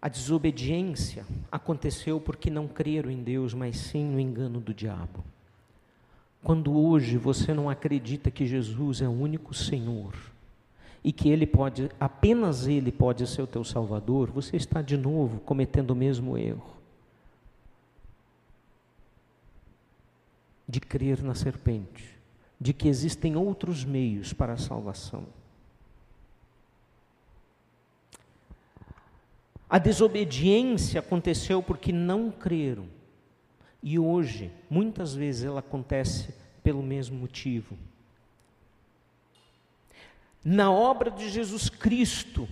[0.00, 5.24] A desobediência aconteceu porque não creram em Deus, mas sim no engano do diabo.
[6.42, 10.14] Quando hoje você não acredita que Jesus é o único Senhor
[11.02, 15.40] e que ele pode, apenas ele pode ser o teu salvador, você está de novo
[15.40, 16.76] cometendo o mesmo erro.
[20.68, 22.16] De crer na serpente,
[22.60, 25.24] de que existem outros meios para a salvação.
[29.68, 32.86] A desobediência aconteceu porque não creram.
[33.82, 37.76] E hoje, muitas vezes, ela acontece pelo mesmo motivo.
[40.44, 42.48] Na obra de Jesus Cristo,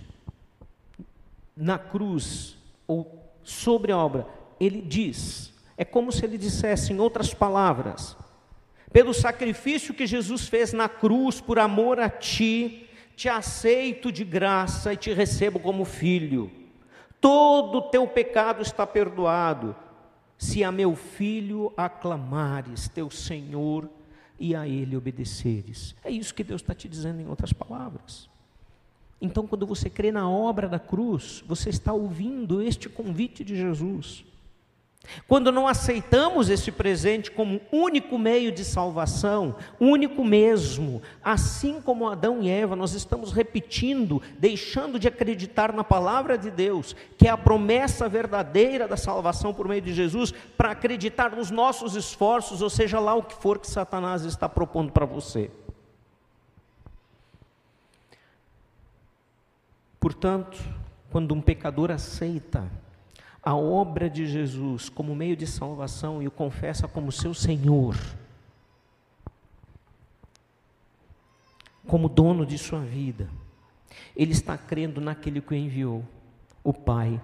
[1.55, 2.57] na cruz,
[2.87, 4.27] ou sobre a obra,
[4.59, 8.15] ele diz, é como se ele dissesse, em outras palavras,
[8.91, 14.93] pelo sacrifício que Jesus fez na cruz por amor a ti, te aceito de graça
[14.93, 16.51] e te recebo como filho
[17.19, 19.75] todo o teu pecado está perdoado,
[20.37, 23.89] se a meu filho aclamares, teu Senhor,
[24.39, 25.95] e a ele obedeceres.
[26.03, 28.29] É isso que Deus está te dizendo em outras palavras.
[29.19, 34.23] Então, quando você crê na obra da cruz, você está ouvindo este convite de Jesus.
[35.27, 42.41] Quando não aceitamos esse presente como único meio de salvação, único mesmo, assim como Adão
[42.41, 47.37] e Eva, nós estamos repetindo, deixando de acreditar na palavra de Deus, que é a
[47.37, 52.99] promessa verdadeira da salvação por meio de Jesus, para acreditar nos nossos esforços, ou seja
[52.99, 55.49] lá o que for que Satanás está propondo para você.
[59.99, 60.57] Portanto,
[61.11, 62.69] quando um pecador aceita
[63.47, 67.95] a obra de Jesus como meio de salvação e o confessa como seu Senhor,
[71.87, 73.29] como dono de sua vida,
[74.17, 76.03] ele está crendo naquele que o enviou,
[76.61, 77.21] o Pai,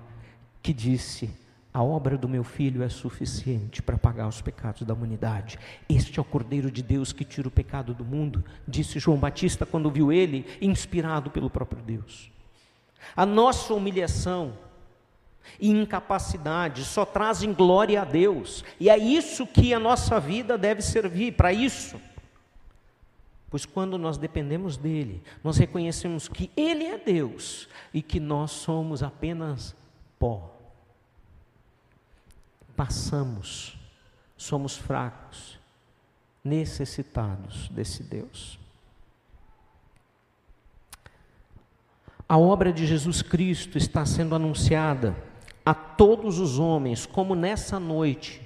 [0.61, 1.29] que disse:
[1.73, 5.59] A obra do meu filho é suficiente para pagar os pecados da humanidade.
[5.89, 9.65] Este é o Cordeiro de Deus que tira o pecado do mundo, disse João Batista
[9.65, 12.31] quando viu ele, inspirado pelo próprio Deus.
[13.13, 14.53] A nossa humilhação,
[15.59, 18.63] e incapacidade, só trazem glória a Deus.
[18.79, 21.99] E é isso que a nossa vida deve servir para isso.
[23.49, 29.03] Pois quando nós dependemos dele, nós reconhecemos que ele é Deus e que nós somos
[29.03, 29.75] apenas
[30.17, 30.51] pó.
[32.75, 33.77] Passamos,
[34.35, 35.59] somos fracos,
[36.43, 38.57] necessitados desse Deus.
[42.27, 45.15] A obra de Jesus Cristo está sendo anunciada
[45.65, 48.41] a todos os homens, como nessa noite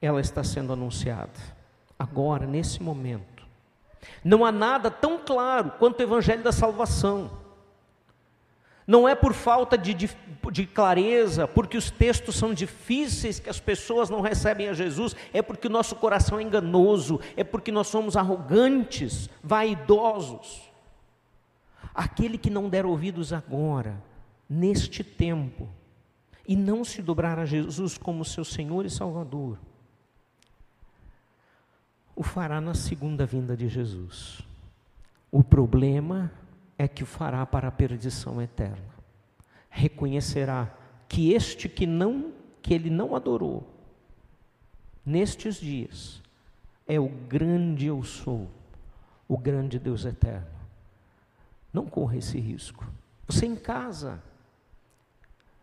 [0.00, 1.38] ela está sendo anunciada,
[1.98, 3.46] agora, nesse momento.
[4.24, 7.30] Não há nada tão claro quanto o Evangelho da salvação.
[8.84, 10.10] Não é por falta de, de,
[10.50, 15.40] de, clareza, porque os textos são difíceis, que as pessoas não recebem a Jesus, é
[15.40, 20.68] porque o nosso coração é enganoso, é porque nós somos arrogantes, vaidosos.
[21.94, 24.02] Aquele que não der ouvidos agora,
[24.50, 25.68] neste tempo,
[26.46, 29.58] e não se dobrar a Jesus como seu Senhor e Salvador,
[32.14, 34.42] o fará na segunda vinda de Jesus.
[35.30, 36.30] O problema
[36.76, 38.92] é que o fará para a perdição eterna.
[39.70, 40.74] Reconhecerá
[41.08, 43.68] que este que não que ele não adorou
[45.04, 46.22] nestes dias
[46.86, 48.48] é o grande eu sou,
[49.26, 50.46] o grande Deus eterno.
[51.72, 52.86] Não corra esse risco.
[53.26, 54.22] Você em casa,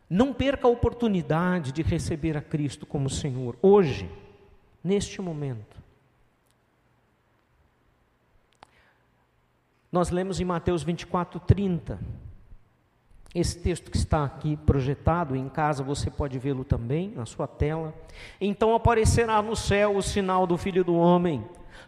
[0.09, 4.09] não perca a oportunidade de receber a Cristo como Senhor, hoje,
[4.83, 5.77] neste momento.
[9.91, 11.99] Nós lemos em Mateus 24, 30.
[13.33, 17.93] Esse texto que está aqui projetado, em casa você pode vê-lo também na sua tela.
[18.41, 21.45] Então aparecerá no céu o sinal do Filho do Homem.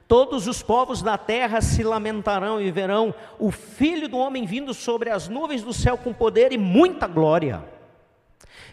[0.07, 5.09] Todos os povos da terra se lamentarão e verão o Filho do Homem vindo sobre
[5.09, 7.63] as nuvens do céu com poder e muita glória.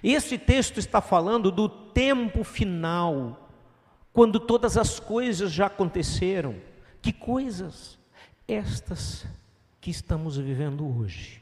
[0.03, 3.49] Esse texto está falando do tempo final,
[4.13, 6.57] quando todas as coisas já aconteceram.
[7.01, 7.99] Que coisas?
[8.47, 9.27] Estas
[9.81, 11.41] que estamos vivendo hoje.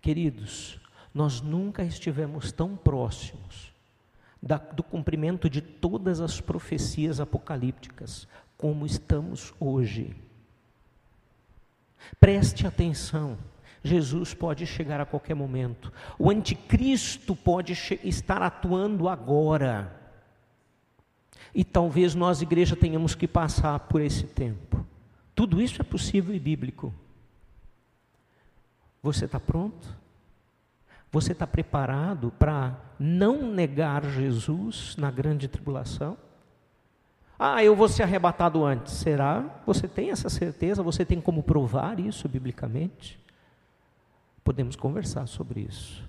[0.00, 0.80] Queridos,
[1.12, 3.72] nós nunca estivemos tão próximos
[4.42, 10.16] da, do cumprimento de todas as profecias apocalípticas como estamos hoje.
[12.18, 13.36] Preste atenção.
[13.82, 15.92] Jesus pode chegar a qualquer momento.
[16.18, 17.72] O anticristo pode
[18.04, 19.94] estar atuando agora.
[21.54, 24.84] E talvez nós, igreja, tenhamos que passar por esse tempo.
[25.34, 26.92] Tudo isso é possível e bíblico.
[29.02, 29.96] Você está pronto?
[31.10, 36.18] Você está preparado para não negar Jesus na grande tribulação?
[37.38, 38.94] Ah, eu vou ser arrebatado antes.
[38.94, 39.62] Será?
[39.64, 40.82] Você tem essa certeza?
[40.82, 43.18] Você tem como provar isso biblicamente?
[44.48, 46.02] Podemos conversar sobre isso.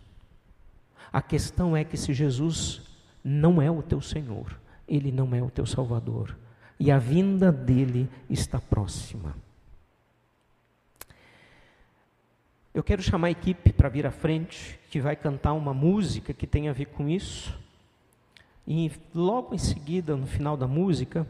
[1.12, 2.82] A questão é que se Jesus
[3.22, 6.38] não é o teu Senhor, ele não é o teu Salvador,
[6.80, 9.36] e a vinda dele está próxima.
[12.74, 16.48] Eu quero chamar a equipe para vir à frente, que vai cantar uma música que
[16.48, 17.54] tem a ver com isso.
[18.66, 21.28] E logo em seguida, no final da música,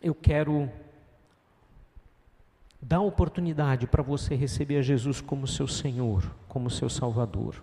[0.00, 0.70] eu quero
[2.80, 7.62] dar oportunidade para você receber a Jesus como seu Senhor, como seu Salvador.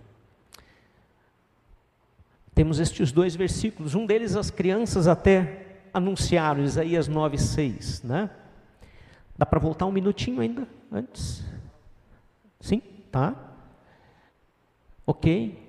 [2.54, 8.30] Temos estes dois versículos, um deles as crianças até anunciaram, Isaías 9:6, né?
[9.36, 11.44] Dá para voltar um minutinho ainda antes?
[12.60, 12.82] Sim?
[13.10, 13.36] Tá?
[15.06, 15.66] Ok?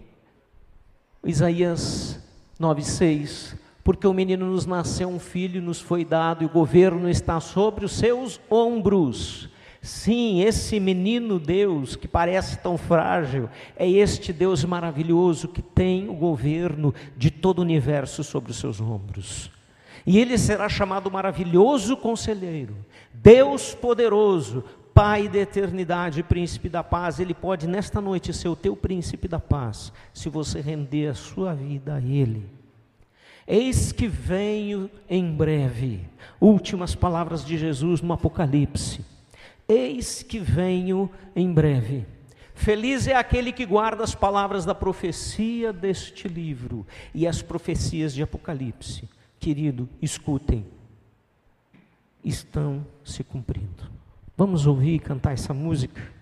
[1.23, 2.19] Isaías
[2.59, 3.55] 9,6.
[3.89, 7.85] Porque o menino nos nasceu um filho, nos foi dado, e o governo está sobre
[7.85, 9.49] os seus ombros.
[9.81, 16.13] Sim, esse menino Deus que parece tão frágil, é este Deus maravilhoso que tem o
[16.13, 19.49] governo de todo o universo sobre os seus ombros.
[20.05, 22.75] E ele será chamado maravilhoso conselheiro,
[23.11, 24.63] Deus poderoso,
[24.93, 29.39] Pai da eternidade, príncipe da paz, ele pode nesta noite ser o teu príncipe da
[29.39, 32.58] paz, se você render a sua vida a ele.
[33.51, 36.07] Eis que venho em breve.
[36.39, 39.03] Últimas palavras de Jesus no Apocalipse.
[39.67, 42.05] Eis que venho em breve.
[42.53, 48.21] Feliz é aquele que guarda as palavras da profecia deste livro e as profecias de
[48.21, 49.09] Apocalipse.
[49.39, 50.63] Querido, escutem,
[52.23, 53.89] estão se cumprindo.
[54.37, 56.18] Vamos ouvir e cantar essa música?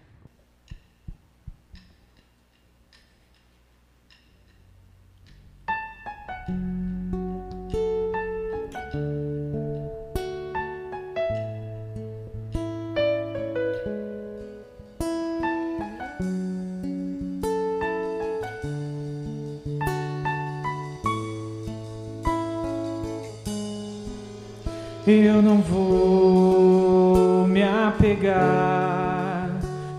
[25.10, 29.50] Eu não vou me apegar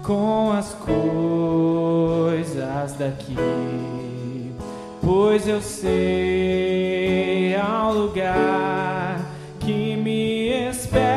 [0.02, 2.52] com as coisas
[2.92, 3.34] daqui,
[5.00, 9.18] pois eu sei ao lugar
[9.60, 11.14] que me espera,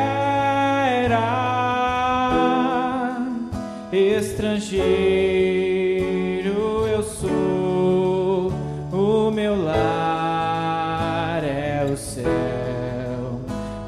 [3.92, 4.80] estrangeiro
[6.86, 8.50] eu sou,
[8.90, 10.01] o meu lar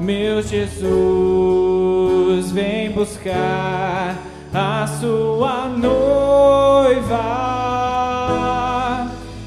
[0.05, 0.91] meu Jesus
[2.51, 4.15] vem buscar
[4.53, 7.15] a sua noiva.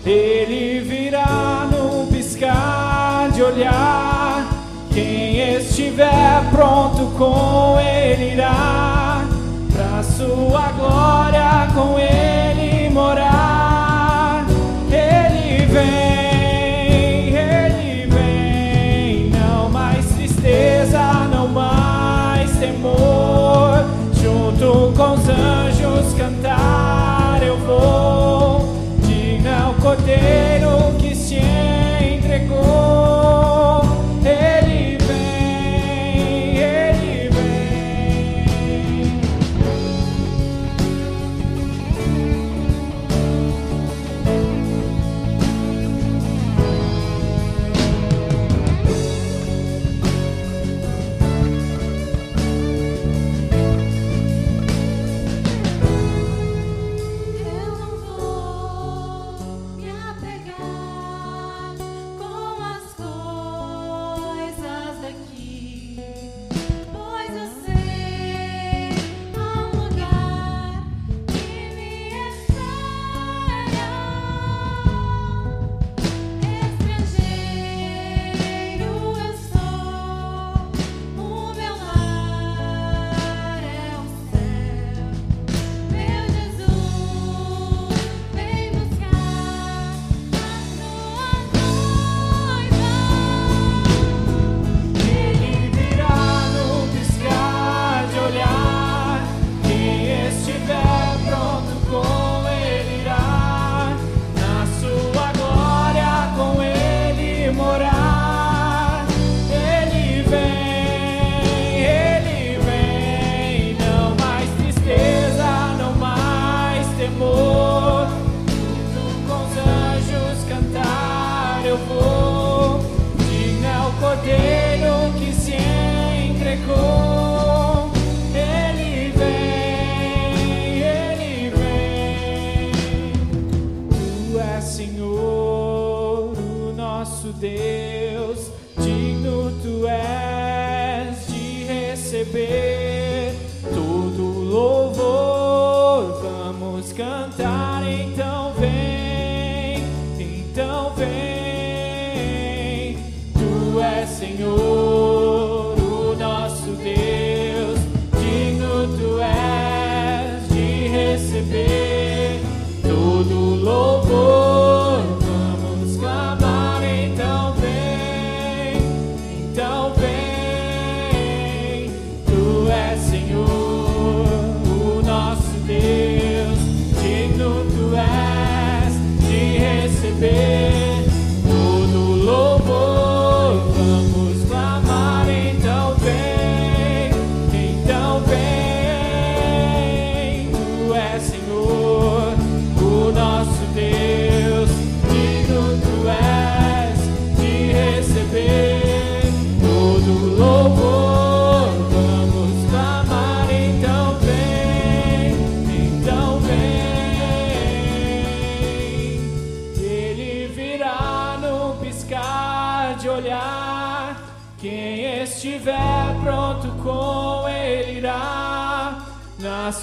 [0.05, 4.49] Ele virá num piscar de olhar.
[4.93, 9.25] Quem estiver pronto com ele irá
[9.73, 12.08] pra sua glória com ele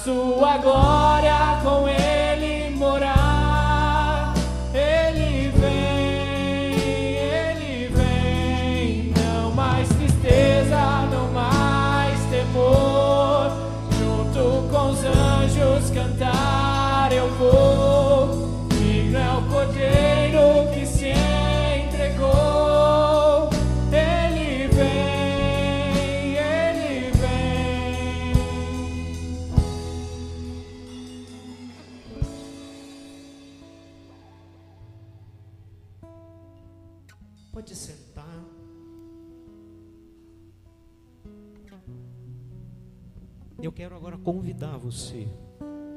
[0.06, 0.95] sua glória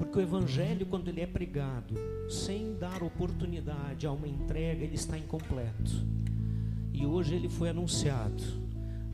[0.10, 1.94] porque o Evangelho, quando ele é pregado,
[2.28, 6.04] sem dar oportunidade a uma entrega, ele está incompleto.
[6.92, 8.44] E hoje ele foi anunciado.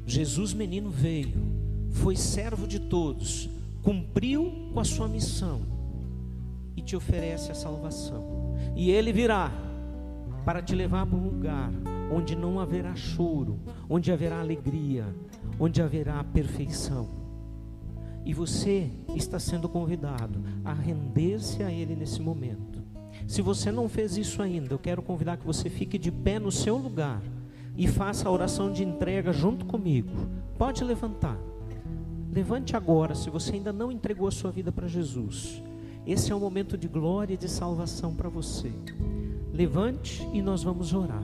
[0.05, 1.35] Jesus, menino, veio,
[1.91, 3.49] foi servo de todos,
[3.83, 5.63] cumpriu com a sua missão
[6.77, 8.55] e te oferece a salvação.
[8.73, 9.51] E ele virá
[10.45, 11.71] para te levar para um lugar
[12.09, 15.13] onde não haverá choro, onde haverá alegria,
[15.59, 17.24] onde haverá perfeição.
[18.25, 22.83] E você está sendo convidado a render-se a Ele nesse momento.
[23.27, 26.51] Se você não fez isso ainda, eu quero convidar que você fique de pé no
[26.51, 27.21] seu lugar
[27.77, 30.11] e faça a oração de entrega junto comigo.
[30.57, 31.37] Pode levantar.
[32.31, 35.61] Levante agora, se você ainda não entregou a sua vida para Jesus.
[36.05, 38.71] Esse é um momento de glória e de salvação para você.
[39.53, 41.23] Levante e nós vamos orar.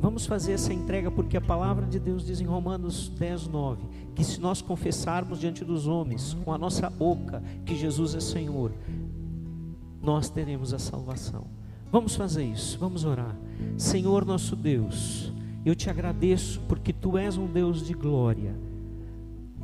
[0.00, 3.82] Vamos fazer essa entrega porque a palavra de Deus diz em Romanos 10, 9:
[4.14, 8.72] que se nós confessarmos diante dos homens, com a nossa boca, que Jesus é Senhor,
[10.02, 11.44] nós teremos a salvação.
[11.90, 13.36] Vamos fazer isso, vamos orar.
[13.76, 15.32] Senhor nosso Deus,
[15.64, 18.54] eu te agradeço porque tu és um Deus de glória.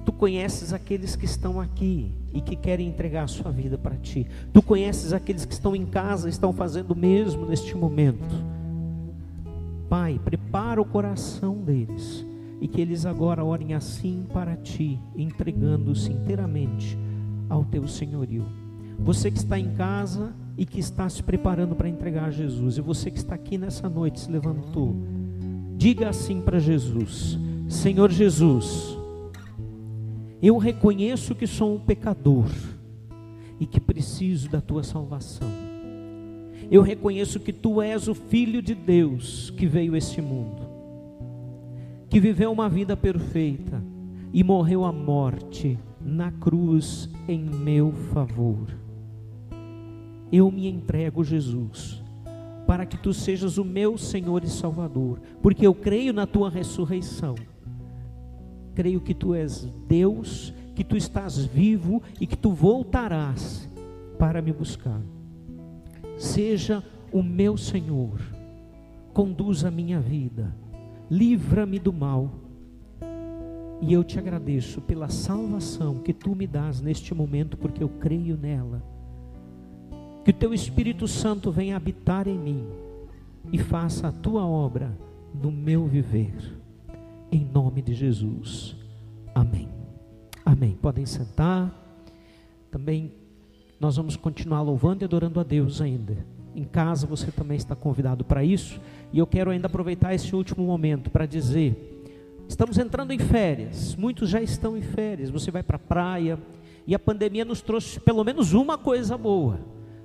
[0.04, 4.26] Tu conheces aqueles que estão aqui e que querem entregar a sua vida para ti.
[4.52, 8.61] Tu conheces aqueles que estão em casa, estão fazendo o mesmo neste momento.
[9.92, 12.24] Pai, prepara o coração deles
[12.62, 16.96] e que eles agora orem assim para ti, entregando-se inteiramente
[17.46, 18.46] ao teu senhorio.
[18.98, 22.80] Você que está em casa e que está se preparando para entregar a Jesus, e
[22.80, 24.96] você que está aqui nessa noite se levantou,
[25.76, 27.38] diga assim para Jesus:
[27.68, 28.96] Senhor Jesus,
[30.40, 32.48] eu reconheço que sou um pecador
[33.60, 35.71] e que preciso da tua salvação.
[36.72, 40.62] Eu reconheço que tu és o Filho de Deus que veio a este mundo,
[42.08, 43.82] que viveu uma vida perfeita
[44.32, 48.66] e morreu a morte na cruz em meu favor.
[50.32, 52.02] Eu me entrego, Jesus,
[52.66, 57.34] para que tu sejas o meu Senhor e Salvador, porque eu creio na tua ressurreição
[58.74, 63.68] creio que tu és Deus, que tu estás vivo e que tu voltarás
[64.18, 65.00] para me buscar.
[66.22, 68.20] Seja o meu Senhor,
[69.12, 70.54] conduza a minha vida,
[71.10, 72.30] livra-me do mal.
[73.80, 78.36] E eu te agradeço pela salvação que tu me dás neste momento, porque eu creio
[78.36, 78.80] nela.
[80.24, 82.68] Que o teu Espírito Santo venha habitar em mim
[83.52, 84.96] e faça a tua obra
[85.34, 86.56] no meu viver
[87.32, 88.76] em nome de Jesus.
[89.34, 89.68] Amém.
[90.44, 90.78] Amém.
[90.80, 91.74] Podem sentar.
[92.70, 93.12] Também
[93.82, 96.16] nós vamos continuar louvando e adorando a Deus ainda.
[96.54, 98.80] Em casa você também está convidado para isso.
[99.12, 102.04] E eu quero ainda aproveitar esse último momento para dizer:
[102.48, 105.30] estamos entrando em férias, muitos já estão em férias.
[105.30, 106.38] Você vai para a praia
[106.86, 109.58] e a pandemia nos trouxe pelo menos uma coisa boa: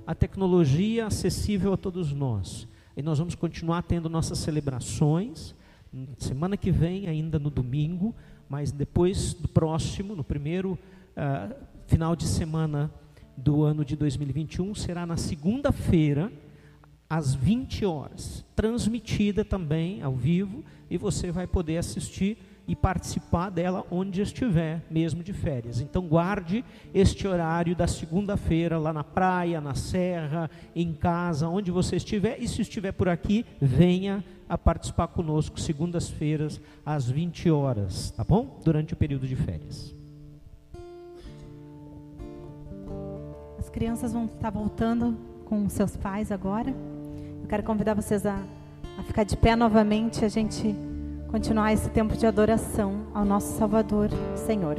[0.04, 2.66] a tecnologia acessível a todos nós.
[2.96, 5.54] E nós vamos continuar tendo nossas celebrações.
[6.18, 8.12] Semana que vem, ainda no domingo,
[8.48, 10.76] mas depois do próximo, no primeiro
[11.16, 11.54] uh,
[11.86, 12.90] final de semana
[13.38, 16.32] do ano de 2021 será na segunda-feira,
[17.08, 22.36] às 20 horas, transmitida também ao vivo, e você vai poder assistir
[22.66, 25.80] e participar dela onde estiver, mesmo de férias.
[25.80, 26.62] Então guarde
[26.92, 32.46] este horário da segunda-feira lá na praia, na serra, em casa, onde você estiver, e
[32.46, 38.60] se estiver por aqui, venha a participar conosco segundas-feiras às 20 horas, tá bom?
[38.62, 39.97] Durante o período de férias.
[43.68, 45.14] As crianças vão estar voltando
[45.44, 46.70] com seus pais agora.
[46.70, 48.38] Eu quero convidar vocês a,
[48.96, 50.74] a ficar de pé novamente, a gente
[51.30, 54.78] continuar esse tempo de adoração ao nosso Salvador, Senhor.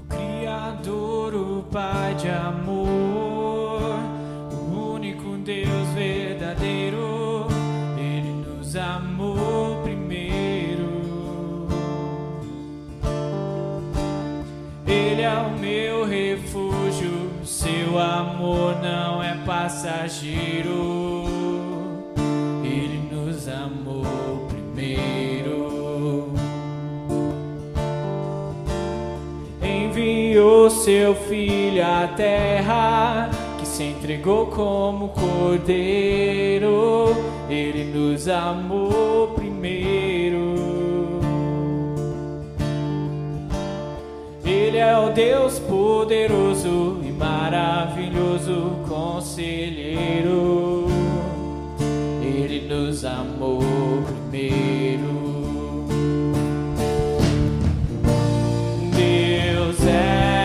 [0.00, 3.01] O Criador, o Pai de amor,
[17.92, 21.24] seu amor não é passageiro.
[22.64, 26.32] Ele nos amou primeiro.
[29.62, 33.28] Enviou seu filho à terra,
[33.58, 36.64] que se entregou como cordeiro.
[37.50, 40.54] Ele nos amou primeiro.
[44.42, 50.88] Ele é o Deus poderoso maravilhoso conselheiro.
[52.20, 53.62] Ele nos amou
[54.28, 55.22] primeiro.
[58.96, 60.41] Deus é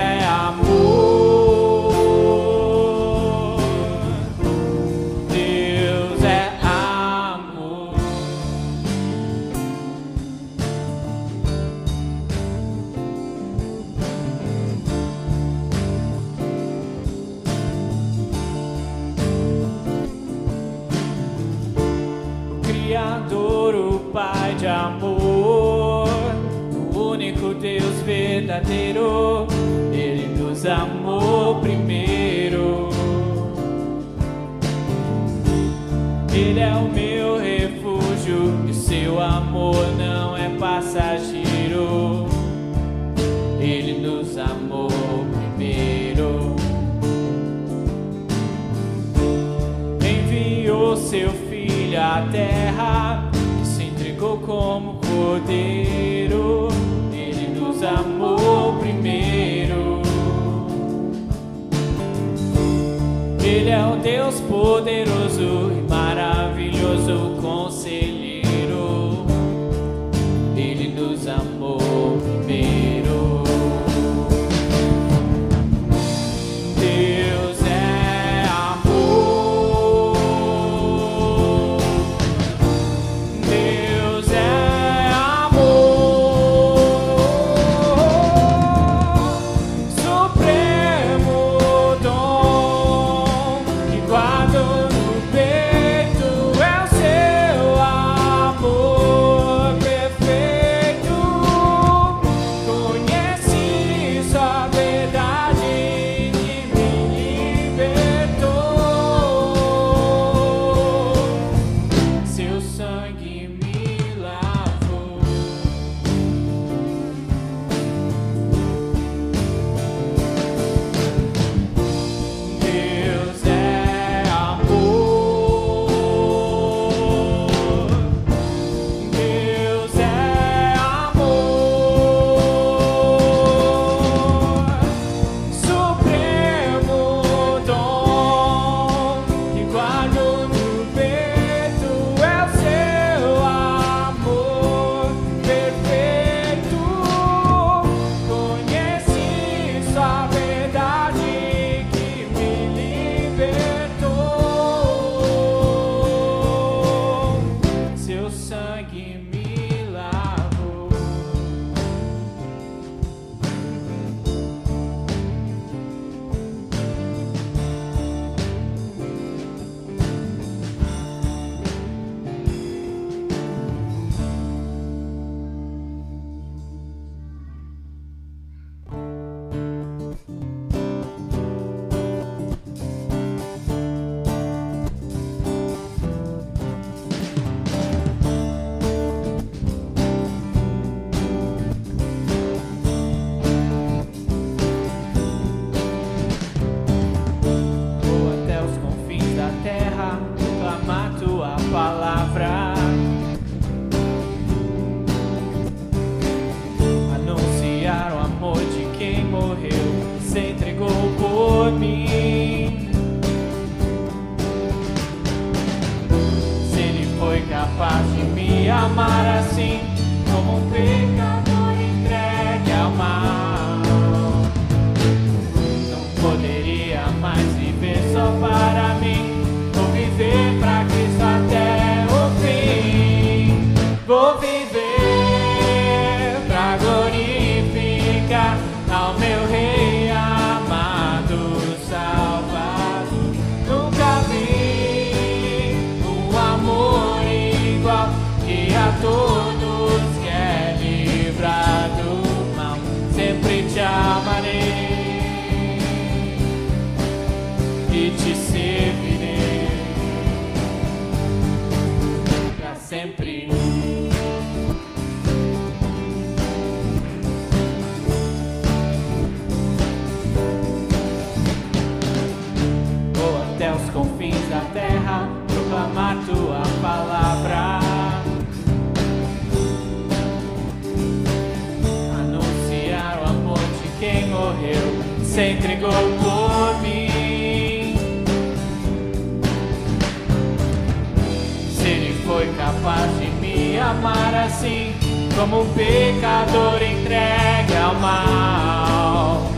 [292.56, 294.94] capaz de me amar assim,
[295.36, 299.58] como um pecador entregue ao mal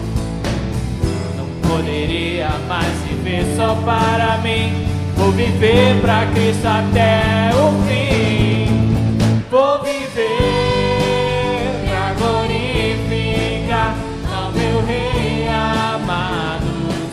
[1.80, 4.86] poderia mais viver só para mim.
[5.16, 8.92] Vou viver pra Cristo até o fim.
[9.50, 10.28] Vou viver
[11.88, 13.96] pra glorificar
[14.34, 16.66] ao meu Rei amado,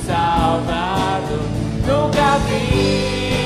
[0.05, 1.41] salvado.
[1.87, 3.46] Nunca vi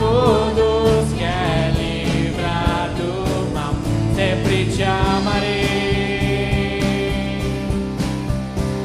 [0.00, 3.74] que todos quer livrar do mal.
[4.14, 6.00] Sempre te amarei.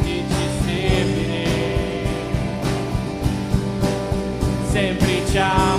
[0.06, 2.08] e te servirei.
[4.72, 5.75] Sempre te amarei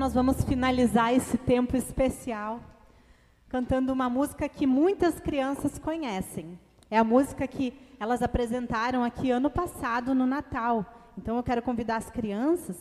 [0.00, 2.58] nós vamos finalizar esse tempo especial
[3.50, 6.58] cantando uma música que muitas crianças conhecem.
[6.90, 11.10] É a música que elas apresentaram aqui ano passado no Natal.
[11.18, 12.78] Então eu quero convidar as crianças.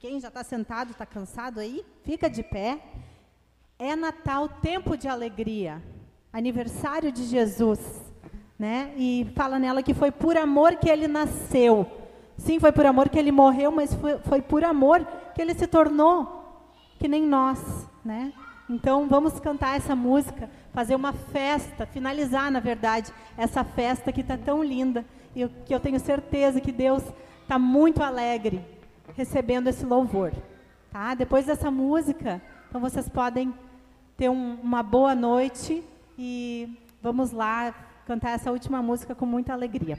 [0.00, 2.82] Quem já está sentado, está cansado aí, fica de pé.
[3.78, 5.80] É Natal, tempo de alegria,
[6.32, 7.78] aniversário de Jesus,
[8.58, 8.92] né?
[8.96, 11.86] E fala nela que foi por amor que ele nasceu.
[12.36, 15.68] Sim, foi por amor que ele morreu, mas foi, foi por amor que ele se
[15.68, 16.39] tornou
[17.00, 17.58] que nem nós,
[18.04, 18.32] né?
[18.68, 24.36] Então vamos cantar essa música, fazer uma festa, finalizar, na verdade, essa festa que está
[24.36, 25.04] tão linda
[25.34, 27.02] e que eu tenho certeza que Deus
[27.42, 28.64] está muito alegre
[29.16, 30.32] recebendo esse louvor,
[30.92, 31.14] tá?
[31.14, 33.52] Depois dessa música, então vocês podem
[34.16, 35.82] ter um- uma boa noite
[36.18, 37.74] e vamos lá
[38.06, 39.98] cantar essa última música com muita alegria.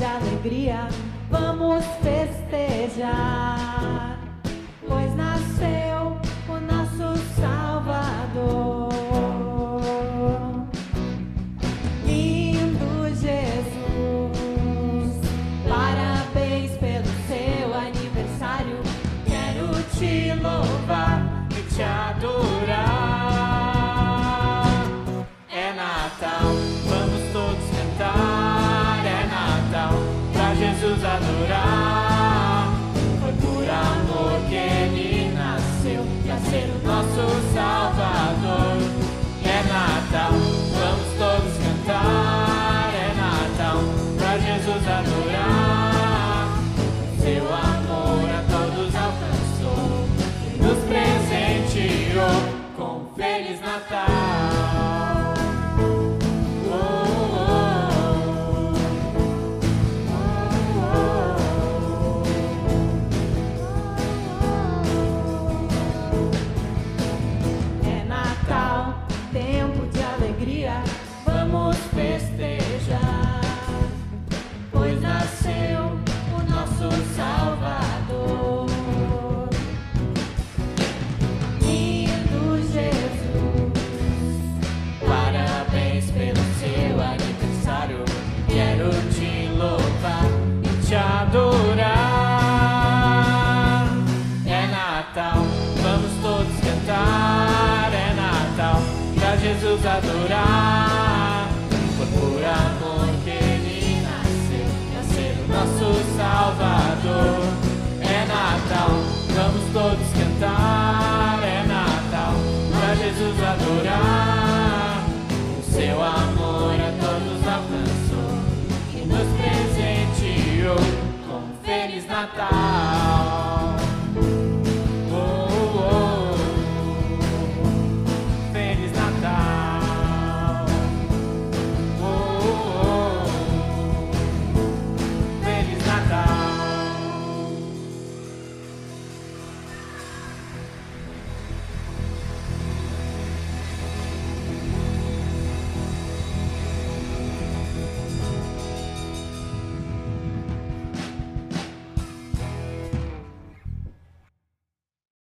[0.00, 0.88] De alegria,
[1.30, 3.10] vamos festejar,